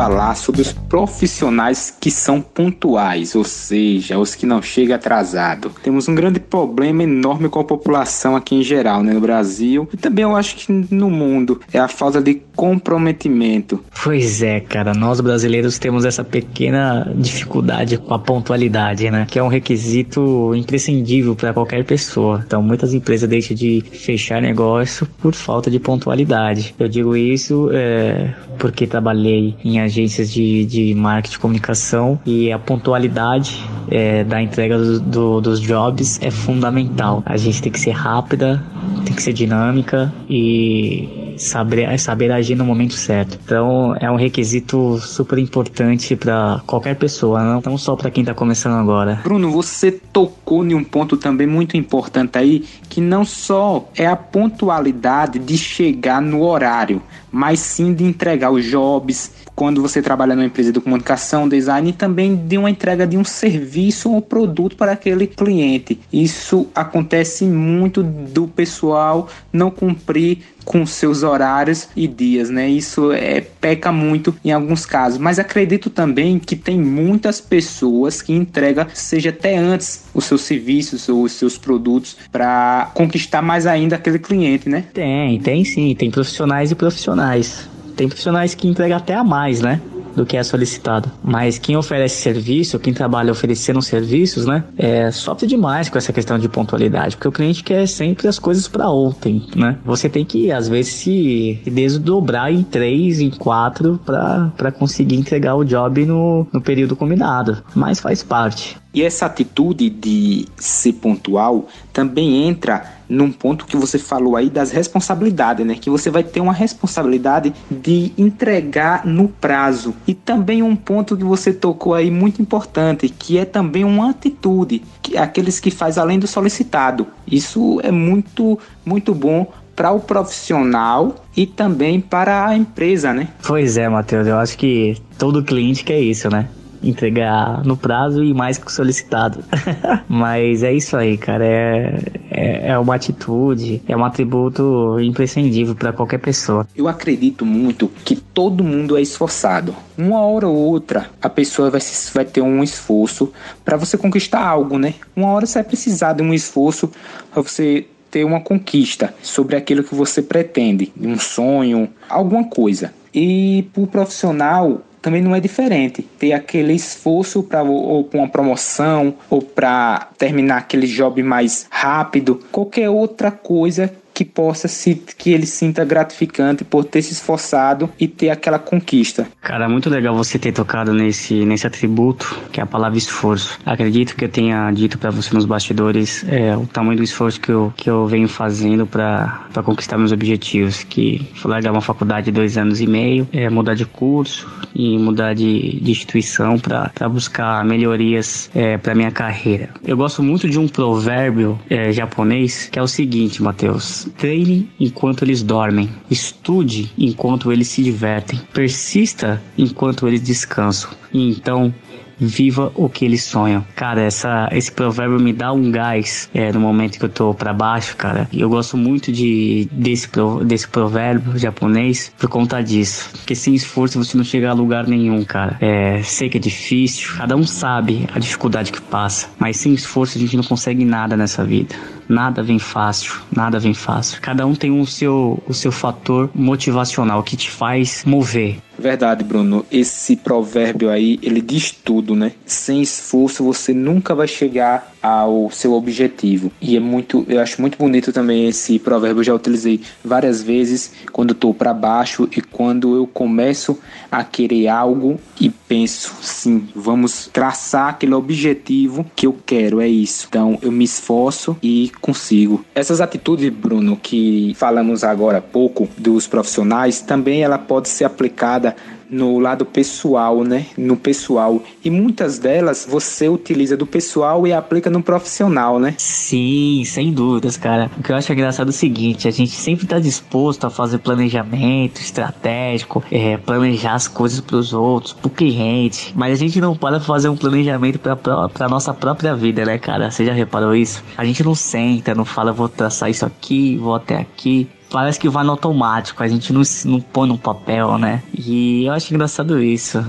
Falar 0.00 0.34
sobre 0.34 0.62
os 0.62 0.72
profissionais 0.72 1.94
que 2.00 2.10
são 2.10 2.40
pontuais, 2.40 3.34
ou 3.34 3.44
seja, 3.44 4.18
os 4.18 4.34
que 4.34 4.46
não 4.46 4.62
chegam 4.62 4.96
atrasado. 4.96 5.70
Temos 5.82 6.08
um 6.08 6.14
grande 6.14 6.40
problema 6.40 7.02
enorme 7.02 7.50
com 7.50 7.60
a 7.60 7.64
população 7.64 8.34
aqui 8.34 8.54
em 8.54 8.62
geral, 8.62 9.02
né, 9.02 9.12
no 9.12 9.20
Brasil 9.20 9.86
e 9.92 9.98
também 9.98 10.22
eu 10.22 10.34
acho 10.34 10.56
que 10.56 10.72
no 10.72 11.10
mundo, 11.10 11.60
é 11.70 11.78
a 11.78 11.86
falta 11.86 12.18
de 12.18 12.40
comprometimento. 12.56 13.84
Pois 14.02 14.42
é, 14.42 14.60
cara, 14.60 14.94
nós 14.94 15.20
brasileiros 15.20 15.78
temos 15.78 16.06
essa 16.06 16.24
pequena 16.24 17.12
dificuldade 17.14 17.98
com 17.98 18.14
a 18.14 18.18
pontualidade, 18.18 19.10
né, 19.10 19.26
que 19.28 19.38
é 19.38 19.42
um 19.42 19.48
requisito 19.48 20.54
imprescindível 20.54 21.36
para 21.36 21.52
qualquer 21.52 21.84
pessoa. 21.84 22.42
Então, 22.46 22.62
muitas 22.62 22.94
empresas 22.94 23.28
deixam 23.28 23.54
de 23.54 23.84
fechar 23.92 24.40
negócio 24.40 25.06
por 25.20 25.34
falta 25.34 25.70
de 25.70 25.78
pontualidade. 25.78 26.74
Eu 26.78 26.88
digo 26.88 27.14
isso 27.14 27.68
é, 27.70 28.32
porque 28.58 28.86
trabalhei 28.86 29.54
em 29.62 29.78
agências 29.90 30.32
de, 30.32 30.64
de 30.64 30.94
marketing 30.94 31.36
e 31.36 31.38
comunicação 31.38 32.20
e 32.24 32.52
a 32.52 32.58
pontualidade 32.58 33.62
é, 33.90 34.22
da 34.24 34.40
entrega 34.40 34.78
do, 34.78 35.00
do, 35.00 35.40
dos 35.40 35.60
jobs 35.60 36.18
é 36.22 36.30
fundamental. 36.30 37.22
A 37.26 37.36
gente 37.36 37.60
tem 37.60 37.72
que 37.72 37.80
ser 37.80 37.90
rápida, 37.90 38.62
tem 39.04 39.14
que 39.14 39.22
ser 39.22 39.32
dinâmica 39.32 40.12
e 40.28 41.34
saber, 41.36 41.98
saber 41.98 42.30
agir 42.30 42.54
no 42.54 42.64
momento 42.64 42.94
certo. 42.94 43.38
Então 43.44 43.96
é 43.98 44.10
um 44.10 44.16
requisito 44.16 44.98
super 44.98 45.38
importante 45.38 46.14
para 46.14 46.60
qualquer 46.66 46.96
pessoa, 46.96 47.42
não, 47.42 47.62
não 47.64 47.78
só 47.78 47.96
para 47.96 48.10
quem 48.10 48.22
está 48.22 48.34
começando 48.34 48.74
agora. 48.74 49.20
Bruno, 49.24 49.50
você 49.50 49.90
tocou 49.90 50.64
em 50.64 50.74
um 50.74 50.84
ponto 50.84 51.16
também 51.16 51.46
muito 51.46 51.76
importante 51.76 52.38
aí, 52.38 52.64
que 52.88 53.00
não 53.00 53.24
só 53.24 53.88
é 53.96 54.06
a 54.06 54.16
pontualidade 54.16 55.38
de 55.38 55.56
chegar 55.56 56.20
no 56.20 56.42
horário, 56.42 57.02
mas 57.32 57.60
sim 57.60 57.94
de 57.94 58.04
entregar 58.04 58.50
os 58.50 58.64
jobs, 58.64 59.32
quando 59.60 59.82
você 59.82 60.00
trabalha 60.00 60.34
numa 60.34 60.46
empresa 60.46 60.72
de 60.72 60.80
comunicação, 60.80 61.46
design 61.46 61.92
também 61.92 62.34
de 62.34 62.56
uma 62.56 62.70
entrega 62.70 63.06
de 63.06 63.18
um 63.18 63.24
serviço 63.24 64.10
ou 64.10 64.22
produto 64.22 64.74
para 64.74 64.92
aquele 64.92 65.26
cliente. 65.26 66.00
Isso 66.10 66.66
acontece 66.74 67.44
muito 67.44 68.02
do 68.02 68.48
pessoal 68.48 69.28
não 69.52 69.70
cumprir 69.70 70.38
com 70.64 70.86
seus 70.86 71.22
horários 71.22 71.88
e 71.96 72.06
dias, 72.06 72.48
né? 72.48 72.68
Isso 72.68 73.12
é 73.12 73.40
peca 73.40 73.92
muito 73.92 74.34
em 74.44 74.52
alguns 74.52 74.86
casos, 74.86 75.18
mas 75.18 75.38
acredito 75.38 75.90
também 75.90 76.38
que 76.38 76.56
tem 76.56 76.78
muitas 76.78 77.40
pessoas 77.40 78.22
que 78.22 78.32
entregam 78.32 78.86
seja 78.94 79.30
até 79.30 79.56
antes 79.58 80.04
os 80.14 80.24
seus 80.24 80.42
serviços 80.42 81.08
ou 81.08 81.24
os 81.24 81.32
seus 81.32 81.58
produtos 81.58 82.16
para 82.32 82.90
conquistar 82.94 83.42
mais 83.42 83.66
ainda 83.66 83.96
aquele 83.96 84.18
cliente, 84.18 84.68
né? 84.68 84.84
Tem, 84.94 85.38
tem 85.40 85.64
sim, 85.64 85.94
tem 85.94 86.10
profissionais 86.10 86.70
e 86.70 86.74
profissionais. 86.74 87.68
Tem 88.00 88.08
profissionais 88.08 88.54
que 88.54 88.66
entregam 88.66 88.96
até 88.96 89.12
a 89.12 89.22
mais, 89.22 89.60
né? 89.60 89.78
do 90.16 90.24
que 90.24 90.36
é 90.36 90.42
solicitado. 90.42 91.10
Mas 91.22 91.58
quem 91.58 91.76
oferece 91.76 92.20
serviço, 92.20 92.78
quem 92.78 92.94
trabalha 92.94 93.30
oferecendo 93.30 93.80
serviços, 93.80 94.44
né, 94.44 94.64
é, 94.76 95.10
sofre 95.12 95.46
demais 95.46 95.88
com 95.88 95.96
essa 95.96 96.12
questão 96.12 96.36
de 96.36 96.48
pontualidade, 96.48 97.14
porque 97.16 97.28
o 97.28 97.32
cliente 97.32 97.62
quer 97.62 97.86
sempre 97.86 98.26
as 98.26 98.38
coisas 98.38 98.66
para 98.66 98.90
ontem, 98.90 99.46
né? 99.54 99.78
Você 99.84 100.08
tem 100.08 100.24
que, 100.24 100.50
às 100.50 100.68
vezes, 100.68 100.94
se 100.94 101.60
desdobrar 101.64 102.52
em 102.52 102.64
três, 102.64 103.20
em 103.20 103.30
quatro, 103.30 104.00
para 104.04 104.72
conseguir 104.72 105.14
entregar 105.14 105.54
o 105.54 105.64
job 105.64 106.04
no, 106.04 106.44
no 106.52 106.60
período 106.60 106.96
combinado. 106.96 107.62
Mas 107.72 108.00
faz 108.00 108.22
parte. 108.22 108.76
E 108.92 109.02
essa 109.02 109.26
atitude 109.26 109.88
de 109.88 110.46
ser 110.56 110.94
pontual 110.94 111.68
também 111.92 112.48
entra 112.48 112.99
num 113.10 113.32
ponto 113.32 113.66
que 113.66 113.76
você 113.76 113.98
falou 113.98 114.36
aí 114.36 114.48
das 114.48 114.70
responsabilidades, 114.70 115.66
né? 115.66 115.74
Que 115.74 115.90
você 115.90 116.08
vai 116.08 116.22
ter 116.22 116.40
uma 116.40 116.52
responsabilidade 116.52 117.52
de 117.70 118.12
entregar 118.16 119.04
no 119.04 119.28
prazo. 119.28 119.94
E 120.06 120.14
também 120.14 120.62
um 120.62 120.76
ponto 120.76 121.16
que 121.16 121.24
você 121.24 121.52
tocou 121.52 121.92
aí 121.92 122.10
muito 122.10 122.40
importante, 122.40 123.08
que 123.08 123.36
é 123.36 123.44
também 123.44 123.84
uma 123.84 124.10
atitude, 124.10 124.82
que 125.02 125.18
aqueles 125.18 125.58
que 125.58 125.70
faz 125.70 125.98
além 125.98 126.18
do 126.18 126.28
solicitado. 126.28 127.06
Isso 127.26 127.80
é 127.82 127.90
muito 127.90 128.58
muito 128.84 129.14
bom 129.14 129.46
para 129.74 129.90
o 129.92 130.00
profissional 130.00 131.24
e 131.36 131.46
também 131.46 132.00
para 132.00 132.46
a 132.46 132.56
empresa, 132.56 133.12
né? 133.12 133.28
Pois 133.46 133.76
é, 133.76 133.88
Matheus, 133.88 134.26
eu 134.26 134.36
acho 134.38 134.56
que 134.58 134.96
todo 135.18 135.42
cliente 135.42 135.82
quer 135.82 135.98
isso, 135.98 136.28
né? 136.28 136.48
Entregar 136.82 137.64
no 137.64 137.76
prazo 137.76 138.22
e 138.22 138.32
mais 138.32 138.58
que 138.58 138.72
solicitado. 138.72 139.44
Mas 140.08 140.62
é 140.62 140.72
isso 140.72 140.96
aí, 140.96 141.16
cara. 141.16 141.44
É, 141.44 141.98
é, 142.30 142.68
é, 142.68 142.78
uma 142.78 142.94
atitude, 142.94 143.82
é 143.86 143.96
um 143.96 144.04
atributo 144.04 144.98
imprescindível 145.00 145.74
para 145.74 145.92
qualquer 145.92 146.18
pessoa. 146.18 146.66
Eu 146.74 146.88
acredito 146.88 147.44
muito 147.44 147.90
que 148.04 148.16
todo 148.16 148.64
mundo 148.64 148.96
é 148.96 149.02
esforçado. 149.02 149.74
Uma 149.96 150.20
hora 150.20 150.48
ou 150.48 150.56
outra, 150.56 151.10
a 151.20 151.28
pessoa 151.28 151.70
vai, 151.70 151.80
vai 152.14 152.24
ter 152.24 152.40
um 152.40 152.62
esforço 152.62 153.32
para 153.64 153.76
você 153.76 153.98
conquistar 153.98 154.40
algo, 154.46 154.78
né? 154.78 154.94
Uma 155.14 155.28
hora 155.28 155.46
você 155.46 155.60
vai 155.60 155.64
precisar 155.64 156.14
de 156.14 156.22
um 156.22 156.32
esforço 156.32 156.90
para 157.32 157.42
você 157.42 157.86
ter 158.10 158.24
uma 158.24 158.40
conquista 158.40 159.14
sobre 159.22 159.56
aquilo 159.56 159.84
que 159.84 159.94
você 159.94 160.20
pretende, 160.20 160.92
um 161.00 161.18
sonho, 161.18 161.88
alguma 162.08 162.44
coisa. 162.44 162.92
E 163.14 163.68
para 163.72 163.82
o 163.82 163.86
profissional, 163.86 164.82
também 165.00 165.22
não 165.22 165.34
é 165.34 165.40
diferente. 165.40 166.02
Ter 166.18 166.32
aquele 166.32 166.74
esforço 166.74 167.42
para 167.42 167.62
ou 167.62 168.08
uma 168.12 168.28
promoção 168.28 169.14
ou 169.28 169.42
para 169.42 170.08
terminar 170.18 170.58
aquele 170.58 170.86
job 170.86 171.22
mais 171.22 171.66
rápido, 171.70 172.40
qualquer 172.50 172.90
outra 172.90 173.30
coisa 173.30 173.92
que 174.20 174.24
possa 174.26 174.68
se 174.68 175.02
que 175.16 175.32
ele 175.32 175.46
sinta 175.46 175.82
gratificante 175.82 176.62
por 176.62 176.84
ter 176.84 177.00
se 177.00 177.14
esforçado 177.14 177.88
e 177.98 178.06
ter 178.06 178.28
aquela 178.28 178.58
conquista. 178.58 179.26
Cara, 179.40 179.66
muito 179.66 179.88
legal 179.88 180.14
você 180.14 180.38
ter 180.38 180.52
tocado 180.52 180.92
nesse 180.92 181.46
nesse 181.46 181.66
atributo 181.66 182.38
que 182.52 182.60
é 182.60 182.62
a 182.62 182.66
palavra 182.66 182.98
esforço. 182.98 183.58
Acredito 183.64 184.14
que 184.14 184.26
eu 184.26 184.28
tenha 184.28 184.70
dito 184.72 184.98
para 184.98 185.10
você 185.10 185.32
nos 185.32 185.46
bastidores 185.46 186.22
é, 186.28 186.54
o 186.54 186.66
tamanho 186.66 186.98
do 186.98 187.02
esforço 187.02 187.40
que 187.40 187.50
eu, 187.50 187.72
que 187.74 187.88
eu 187.88 188.06
venho 188.06 188.28
fazendo 188.28 188.86
para 188.86 189.48
conquistar 189.64 189.96
meus 189.96 190.12
objetivos, 190.12 190.84
que 190.84 191.26
foi 191.36 191.50
largar 191.50 191.72
uma 191.72 191.80
faculdade 191.80 192.26
de 192.26 192.32
dois 192.32 192.58
anos 192.58 192.78
e 192.82 192.86
meio, 192.86 193.26
é, 193.32 193.48
mudar 193.48 193.72
de 193.72 193.86
curso 193.86 194.46
e 194.74 194.98
mudar 194.98 195.32
de, 195.32 195.80
de 195.80 195.90
instituição 195.90 196.58
para 196.58 197.08
buscar 197.08 197.64
melhorias 197.64 198.50
é, 198.54 198.76
para 198.76 198.94
minha 198.94 199.10
carreira. 199.10 199.70
Eu 199.82 199.96
gosto 199.96 200.22
muito 200.22 200.46
de 200.46 200.58
um 200.58 200.68
provérbio 200.68 201.58
é, 201.70 201.90
japonês 201.90 202.68
que 202.70 202.78
é 202.78 202.82
o 202.82 202.86
seguinte, 202.86 203.42
Matheus: 203.42 204.09
treine 204.10 204.70
enquanto 204.78 205.24
eles 205.24 205.42
dormem, 205.42 205.88
estude 206.10 206.92
enquanto 206.98 207.52
eles 207.52 207.68
se 207.68 207.82
divertem, 207.82 208.40
persista 208.52 209.42
enquanto 209.56 210.06
eles 210.06 210.20
descansam. 210.20 210.90
E 211.12 211.30
então 211.30 211.72
viva 212.20 212.70
o 212.74 212.88
que 212.88 213.04
eles 213.04 213.24
sonham. 213.24 213.64
Cara, 213.74 214.02
essa, 214.02 214.48
esse 214.52 214.70
provérbio 214.70 215.18
me 215.18 215.32
dá 215.32 215.52
um 215.52 215.70
gás 215.70 216.28
é, 216.34 216.52
no 216.52 216.60
momento 216.60 216.98
que 216.98 217.04
eu 217.04 217.08
tô 217.08 217.32
para 217.32 217.52
baixo, 217.52 217.96
cara. 217.96 218.28
Eu 218.32 218.50
gosto 218.50 218.76
muito 218.76 219.10
de, 219.10 219.66
desse, 219.72 220.08
desse 220.44 220.68
provérbio 220.68 221.38
japonês 221.38 222.12
por 222.18 222.28
conta 222.28 222.62
disso. 222.62 223.08
Porque 223.12 223.34
sem 223.34 223.54
esforço 223.54 224.02
você 224.02 224.16
não 224.16 224.24
chega 224.24 224.50
a 224.50 224.52
lugar 224.52 224.86
nenhum, 224.86 225.24
cara. 225.24 225.56
É, 225.60 226.02
sei 226.02 226.28
que 226.28 226.36
é 226.36 226.40
difícil, 226.40 227.16
cada 227.16 227.34
um 227.34 227.46
sabe 227.46 228.06
a 228.14 228.18
dificuldade 228.18 228.70
que 228.70 228.80
passa, 228.82 229.28
mas 229.38 229.56
sem 229.56 229.72
esforço 229.72 230.18
a 230.18 230.20
gente 230.20 230.36
não 230.36 230.44
consegue 230.44 230.84
nada 230.84 231.16
nessa 231.16 231.44
vida. 231.44 231.74
Nada 232.10 232.42
vem 232.42 232.58
fácil, 232.58 233.20
nada 233.30 233.60
vem 233.60 233.72
fácil. 233.72 234.20
Cada 234.20 234.44
um 234.44 234.52
tem 234.52 234.68
o 234.68 234.84
seu, 234.84 235.40
o 235.46 235.54
seu 235.54 235.70
fator 235.70 236.28
motivacional 236.34 237.22
que 237.22 237.36
te 237.36 237.48
faz 237.48 238.02
mover. 238.04 238.58
Verdade, 238.76 239.22
Bruno. 239.22 239.64
Esse 239.70 240.16
provérbio 240.16 240.90
aí, 240.90 241.20
ele 241.22 241.40
diz 241.40 241.70
tudo, 241.70 242.16
né? 242.16 242.32
Sem 242.44 242.82
esforço 242.82 243.44
você 243.44 243.72
nunca 243.72 244.12
vai 244.12 244.26
chegar 244.26 244.92
ao 245.02 245.50
seu 245.50 245.72
objetivo. 245.72 246.52
E 246.60 246.76
é 246.76 246.80
muito, 246.80 247.24
eu 247.28 247.40
acho 247.40 247.60
muito 247.60 247.78
bonito 247.78 248.12
também 248.12 248.48
esse 248.48 248.78
provérbio, 248.78 249.20
eu 249.20 249.24
já 249.24 249.34
utilizei 249.34 249.80
várias 250.04 250.42
vezes 250.42 250.92
quando 251.12 251.32
estou 251.32 251.54
para 251.54 251.72
baixo 251.72 252.28
e 252.36 252.40
quando 252.40 252.94
eu 252.94 253.06
começo 253.06 253.78
a 254.10 254.22
querer 254.24 254.68
algo 254.68 255.18
e 255.40 255.48
penso, 255.48 256.14
sim, 256.20 256.68
vamos 256.74 257.28
traçar 257.32 257.88
aquele 257.88 258.14
objetivo 258.14 259.06
que 259.14 259.26
eu 259.26 259.36
quero, 259.44 259.80
é 259.80 259.88
isso. 259.88 260.26
Então 260.28 260.58
eu 260.60 260.70
me 260.70 260.84
esforço 260.84 261.56
e 261.62 261.90
consigo. 262.00 262.64
Essas 262.74 263.00
atitudes, 263.00 263.50
Bruno, 263.50 263.96
que 263.96 264.54
falamos 264.56 265.04
agora 265.04 265.38
há 265.38 265.42
pouco 265.42 265.88
dos 265.96 266.26
profissionais, 266.26 267.00
também 267.00 267.42
ela 267.42 267.58
pode 267.58 267.88
ser 267.88 268.04
aplicada 268.04 268.76
no 269.10 269.38
lado 269.38 269.64
pessoal, 269.64 270.44
né? 270.44 270.66
No 270.76 270.96
pessoal. 270.96 271.62
E 271.84 271.90
muitas 271.90 272.38
delas 272.38 272.86
você 272.88 273.28
utiliza 273.28 273.76
do 273.76 273.86
pessoal 273.86 274.46
e 274.46 274.52
aplica 274.52 274.88
no 274.88 275.02
profissional, 275.02 275.78
né? 275.78 275.94
Sim, 275.98 276.82
sem 276.86 277.12
dúvidas, 277.12 277.56
cara. 277.56 277.90
O 277.98 278.02
que 278.02 278.12
eu 278.12 278.16
acho 278.16 278.32
engraçado 278.32 278.68
é 278.68 278.70
o 278.70 278.72
seguinte: 278.72 279.26
a 279.26 279.30
gente 279.30 279.52
sempre 279.52 279.84
está 279.84 279.98
disposto 279.98 280.66
a 280.66 280.70
fazer 280.70 280.98
planejamento 280.98 282.00
estratégico, 282.00 283.02
é, 283.10 283.36
planejar 283.36 283.94
as 283.94 284.06
coisas 284.08 284.40
para 284.40 284.56
os 284.56 284.72
outros, 284.72 285.12
para 285.12 285.26
o 285.26 285.30
cliente, 285.30 286.12
mas 286.14 286.32
a 286.32 286.36
gente 286.36 286.60
não 286.60 286.76
pode 286.76 287.04
fazer 287.04 287.28
um 287.28 287.36
planejamento 287.36 287.98
para 287.98 288.16
a 288.60 288.68
nossa 288.68 288.94
própria 288.94 289.34
vida, 289.34 289.64
né, 289.64 289.78
cara? 289.78 290.10
Você 290.10 290.24
já 290.24 290.32
reparou 290.32 290.74
isso? 290.74 291.02
A 291.16 291.24
gente 291.24 291.42
não 291.42 291.54
senta, 291.54 292.14
não 292.14 292.24
fala, 292.24 292.52
vou 292.52 292.68
traçar 292.68 293.10
isso 293.10 293.24
aqui, 293.26 293.76
vou 293.76 293.94
até 293.94 294.16
aqui 294.16 294.68
parece 294.90 295.18
que 295.18 295.28
vai 295.28 295.44
no 295.44 295.52
automático, 295.52 296.22
a 296.22 296.28
gente 296.28 296.52
não, 296.52 296.62
não 296.84 297.00
põe 297.00 297.28
no 297.28 297.38
papel, 297.38 297.96
né? 297.96 298.22
E 298.36 298.84
eu 298.84 298.92
acho 298.92 299.14
engraçado 299.14 299.62
isso. 299.62 300.04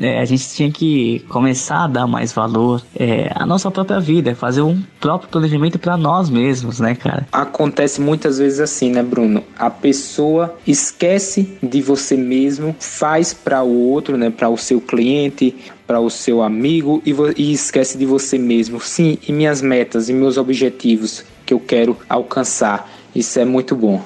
É, 0.00 0.18
a 0.18 0.24
gente 0.24 0.48
tinha 0.48 0.70
que 0.70 1.20
começar 1.28 1.84
a 1.84 1.86
dar 1.86 2.06
mais 2.06 2.32
valor 2.32 2.82
é, 2.98 3.30
à 3.34 3.46
nossa 3.46 3.70
própria 3.70 4.00
vida, 4.00 4.34
fazer 4.34 4.60
um 4.60 4.82
próprio 5.00 5.28
planejamento 5.28 5.78
para 5.78 5.96
nós 5.96 6.28
mesmos, 6.28 6.80
né, 6.80 6.94
cara? 6.94 7.26
Acontece 7.30 8.00
muitas 8.00 8.38
vezes 8.38 8.58
assim, 8.60 8.90
né, 8.90 9.02
Bruno? 9.02 9.44
A 9.56 9.70
pessoa 9.70 10.56
esquece 10.66 11.56
de 11.62 11.80
você 11.80 12.16
mesmo, 12.16 12.74
faz 12.80 13.32
para 13.32 13.62
o 13.62 13.88
outro, 13.88 14.16
né, 14.16 14.30
para 14.30 14.48
o 14.48 14.56
seu 14.56 14.80
cliente, 14.80 15.54
para 15.86 16.00
o 16.00 16.10
seu 16.10 16.42
amigo 16.42 17.00
e, 17.06 17.14
e 17.36 17.52
esquece 17.52 17.96
de 17.96 18.04
você 18.04 18.36
mesmo. 18.36 18.80
Sim, 18.80 19.18
e 19.28 19.32
minhas 19.32 19.62
metas 19.62 20.08
e 20.08 20.12
meus 20.12 20.36
objetivos 20.36 21.24
que 21.46 21.54
eu 21.54 21.60
quero 21.60 21.96
alcançar. 22.08 22.90
Isso 23.14 23.38
é 23.38 23.44
muito 23.44 23.76
bom. 23.76 24.02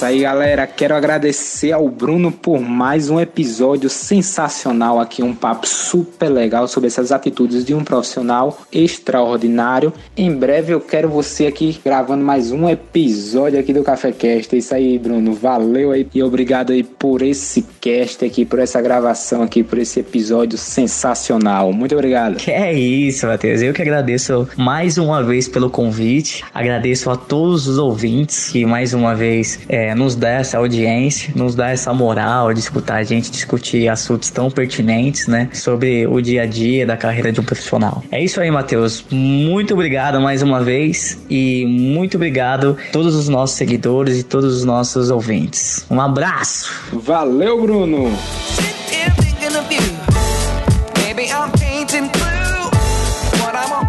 Isso 0.00 0.06
aí, 0.06 0.20
galera. 0.20 0.66
Quero 0.66 0.94
agradecer 0.94 1.72
ao 1.72 1.86
Bruno 1.86 2.32
por 2.32 2.58
mais 2.58 3.10
um 3.10 3.20
episódio 3.20 3.90
sensacional 3.90 4.98
aqui, 4.98 5.22
um 5.22 5.34
papo 5.34 5.66
super 5.66 6.30
legal 6.30 6.66
sobre 6.66 6.86
essas 6.86 7.12
atitudes 7.12 7.66
de 7.66 7.74
um 7.74 7.84
profissional 7.84 8.58
extraordinário. 8.72 9.92
Em 10.16 10.34
breve 10.34 10.72
eu 10.72 10.80
quero 10.80 11.06
você 11.10 11.46
aqui 11.46 11.78
gravando 11.84 12.24
mais 12.24 12.50
um 12.50 12.66
episódio 12.66 13.60
aqui 13.60 13.74
do 13.74 13.82
Café 13.82 14.10
Cast. 14.10 14.54
É 14.54 14.58
isso 14.58 14.74
aí, 14.74 14.98
Bruno. 14.98 15.34
Valeu 15.34 15.92
aí 15.92 16.08
e 16.14 16.22
obrigado 16.22 16.72
aí 16.72 16.82
por 16.82 17.20
esse 17.20 17.62
cast 17.78 18.24
aqui, 18.24 18.46
por 18.46 18.58
essa 18.58 18.80
gravação 18.80 19.42
aqui, 19.42 19.62
por 19.62 19.76
esse 19.76 20.00
episódio 20.00 20.56
sensacional. 20.56 21.74
Muito 21.74 21.94
obrigado. 21.94 22.36
Que 22.36 22.52
é 22.52 22.72
isso, 22.72 23.26
Matheus. 23.26 23.60
Eu 23.60 23.74
que 23.74 23.82
agradeço 23.82 24.48
mais 24.56 24.96
uma 24.96 25.22
vez 25.22 25.46
pelo 25.46 25.68
convite. 25.68 26.42
Agradeço 26.54 27.10
a 27.10 27.16
todos 27.16 27.68
os 27.68 27.76
ouvintes 27.76 28.48
que 28.48 28.64
mais 28.64 28.94
uma 28.94 29.14
vez 29.14 29.58
é, 29.68 29.89
nos 29.94 30.14
dá 30.14 30.30
essa 30.30 30.58
audiência, 30.58 31.32
nos 31.34 31.54
dá 31.54 31.70
essa 31.70 31.92
moral 31.92 32.52
de 32.52 32.60
escutar 32.60 32.96
a 32.96 33.02
gente 33.02 33.30
discutir 33.30 33.88
assuntos 33.88 34.30
tão 34.30 34.50
pertinentes, 34.50 35.26
né? 35.26 35.48
Sobre 35.52 36.06
o 36.06 36.20
dia 36.20 36.42
a 36.42 36.46
dia 36.46 36.86
da 36.86 36.96
carreira 36.96 37.32
de 37.32 37.40
um 37.40 37.44
profissional. 37.44 38.02
É 38.10 38.22
isso 38.22 38.40
aí, 38.40 38.50
Matheus. 38.50 39.04
Muito 39.10 39.74
obrigado 39.74 40.20
mais 40.20 40.42
uma 40.42 40.62
vez 40.62 41.18
e 41.28 41.64
muito 41.66 42.16
obrigado 42.16 42.76
a 42.88 42.92
todos 42.92 43.14
os 43.14 43.28
nossos 43.28 43.56
seguidores 43.56 44.18
e 44.18 44.22
todos 44.22 44.56
os 44.56 44.64
nossos 44.64 45.10
ouvintes. 45.10 45.84
Um 45.90 46.00
abraço! 46.00 46.70
Valeu, 46.92 47.60
Bruno! 47.60 48.10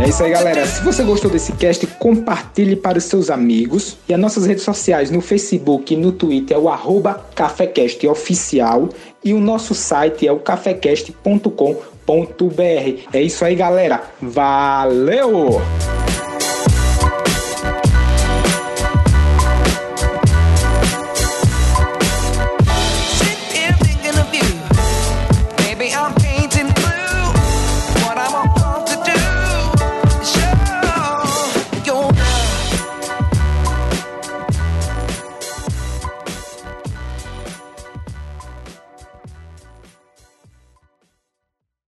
É 0.02 0.10
isso 0.10 0.24
aí, 0.24 0.32
galera. 0.32 0.66
Se 0.66 0.84
você 0.84 1.04
gostou 1.04 1.30
desse 1.30 1.52
cast, 1.52 1.86
compartilhe 1.86 2.76
para 2.76 2.98
os 2.98 3.04
seus 3.04 3.30
amigos. 3.30 3.98
E 4.10 4.14
as 4.14 4.20
nossas 4.20 4.48
redes 4.48 4.64
sociais 4.64 5.12
no 5.12 5.22
Facebook 5.22 5.94
e 5.94 5.98
no 5.98 6.12
Twitter 6.12 6.58
é 6.58 6.60
o 6.60 6.68
arroba 6.68 7.24
Oficial. 8.10 8.90
E 9.24 9.32
o 9.32 9.40
nosso 9.40 9.76
site 9.76 10.28
é 10.28 10.32
o 10.32 10.40
cafecast.com.br. 10.40 11.54
É 13.14 13.22
isso 13.22 13.46
aí, 13.46 13.54
galera. 13.54 14.02
Valeu! 14.20 15.62